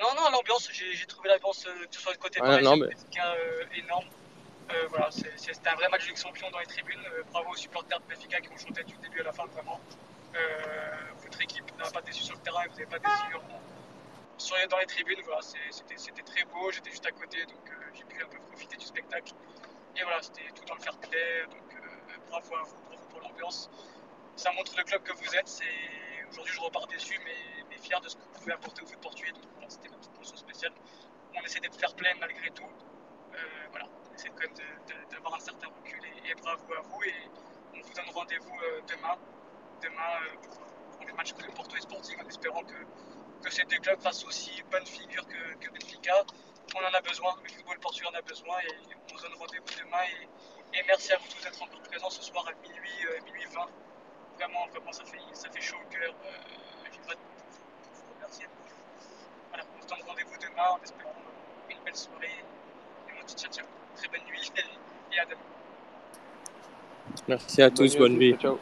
[0.02, 3.34] Non, non, l'ambiance, j'ai trouvé l'ambiance, euh, que ce soit de côté non, mais- Benfica,
[3.36, 4.04] euh, énorme.
[4.72, 7.04] Euh, voilà, c'était un vrai match de Champions dans les tribunes.
[7.06, 9.80] Euh, bravo aux supporters de Benfica qui ont chanté du début à la fin, vraiment.
[10.36, 10.92] Euh,
[11.22, 13.42] votre équipe n'a pas déçu sur le terrain, vous n'avez pas déçu sur
[14.70, 15.20] dans les tribunes.
[15.26, 18.86] Voilà, c'était très beau, j'étais juste à côté, donc j'ai pu un peu profiter du
[18.86, 19.34] spectacle.
[19.96, 21.82] Et voilà, c'était tout dans le fair play, donc
[22.30, 23.70] bravo à vous, bravo pour l'ambiance.
[24.36, 25.62] Ça montre le club que vous êtes.
[26.30, 29.32] Aujourd'hui, je repars déçu, mais, fier de ce que vous pouvez apporter au foot portugais.
[29.34, 30.72] Donc voilà, c'était ma petite mention spéciale.
[31.36, 32.68] On essaie d'être fair play malgré tout.
[33.72, 34.54] Voilà, essaie quand même
[35.12, 37.04] d'avoir un certain recul et, bravo à vous.
[37.04, 37.14] Et
[37.76, 39.16] on vous donne rendez-vous euh, demain,
[39.82, 40.58] demain euh, pour,
[40.98, 42.76] pour le match de Porto et Sporting en espérant que,
[43.44, 46.24] que ces deux clubs fassent aussi bonne figure que, que Benfica.
[46.76, 49.80] On en a besoin, le football portugais en a besoin et on se donne rendez-vous
[49.84, 50.04] demain.
[50.74, 53.46] Et, et merci à vous tous d'être encore présents ce soir à minuit, euh, minuit
[53.46, 53.68] 20.
[54.36, 56.14] Vraiment, vraiment, ça fait, ça fait chaud au cœur.
[56.26, 58.48] Euh, pour, vous- vous remercier.
[59.50, 61.14] Voilà, on se donne rendez-vous demain en espérant
[61.70, 62.28] une belle soirée.
[63.10, 63.83] Et on se dit ciao, ciao.
[63.98, 64.52] Très bonne nuit
[65.14, 65.38] et à demain.
[67.28, 68.36] Merci à tous, bonne nuit.
[68.40, 68.60] Ciao.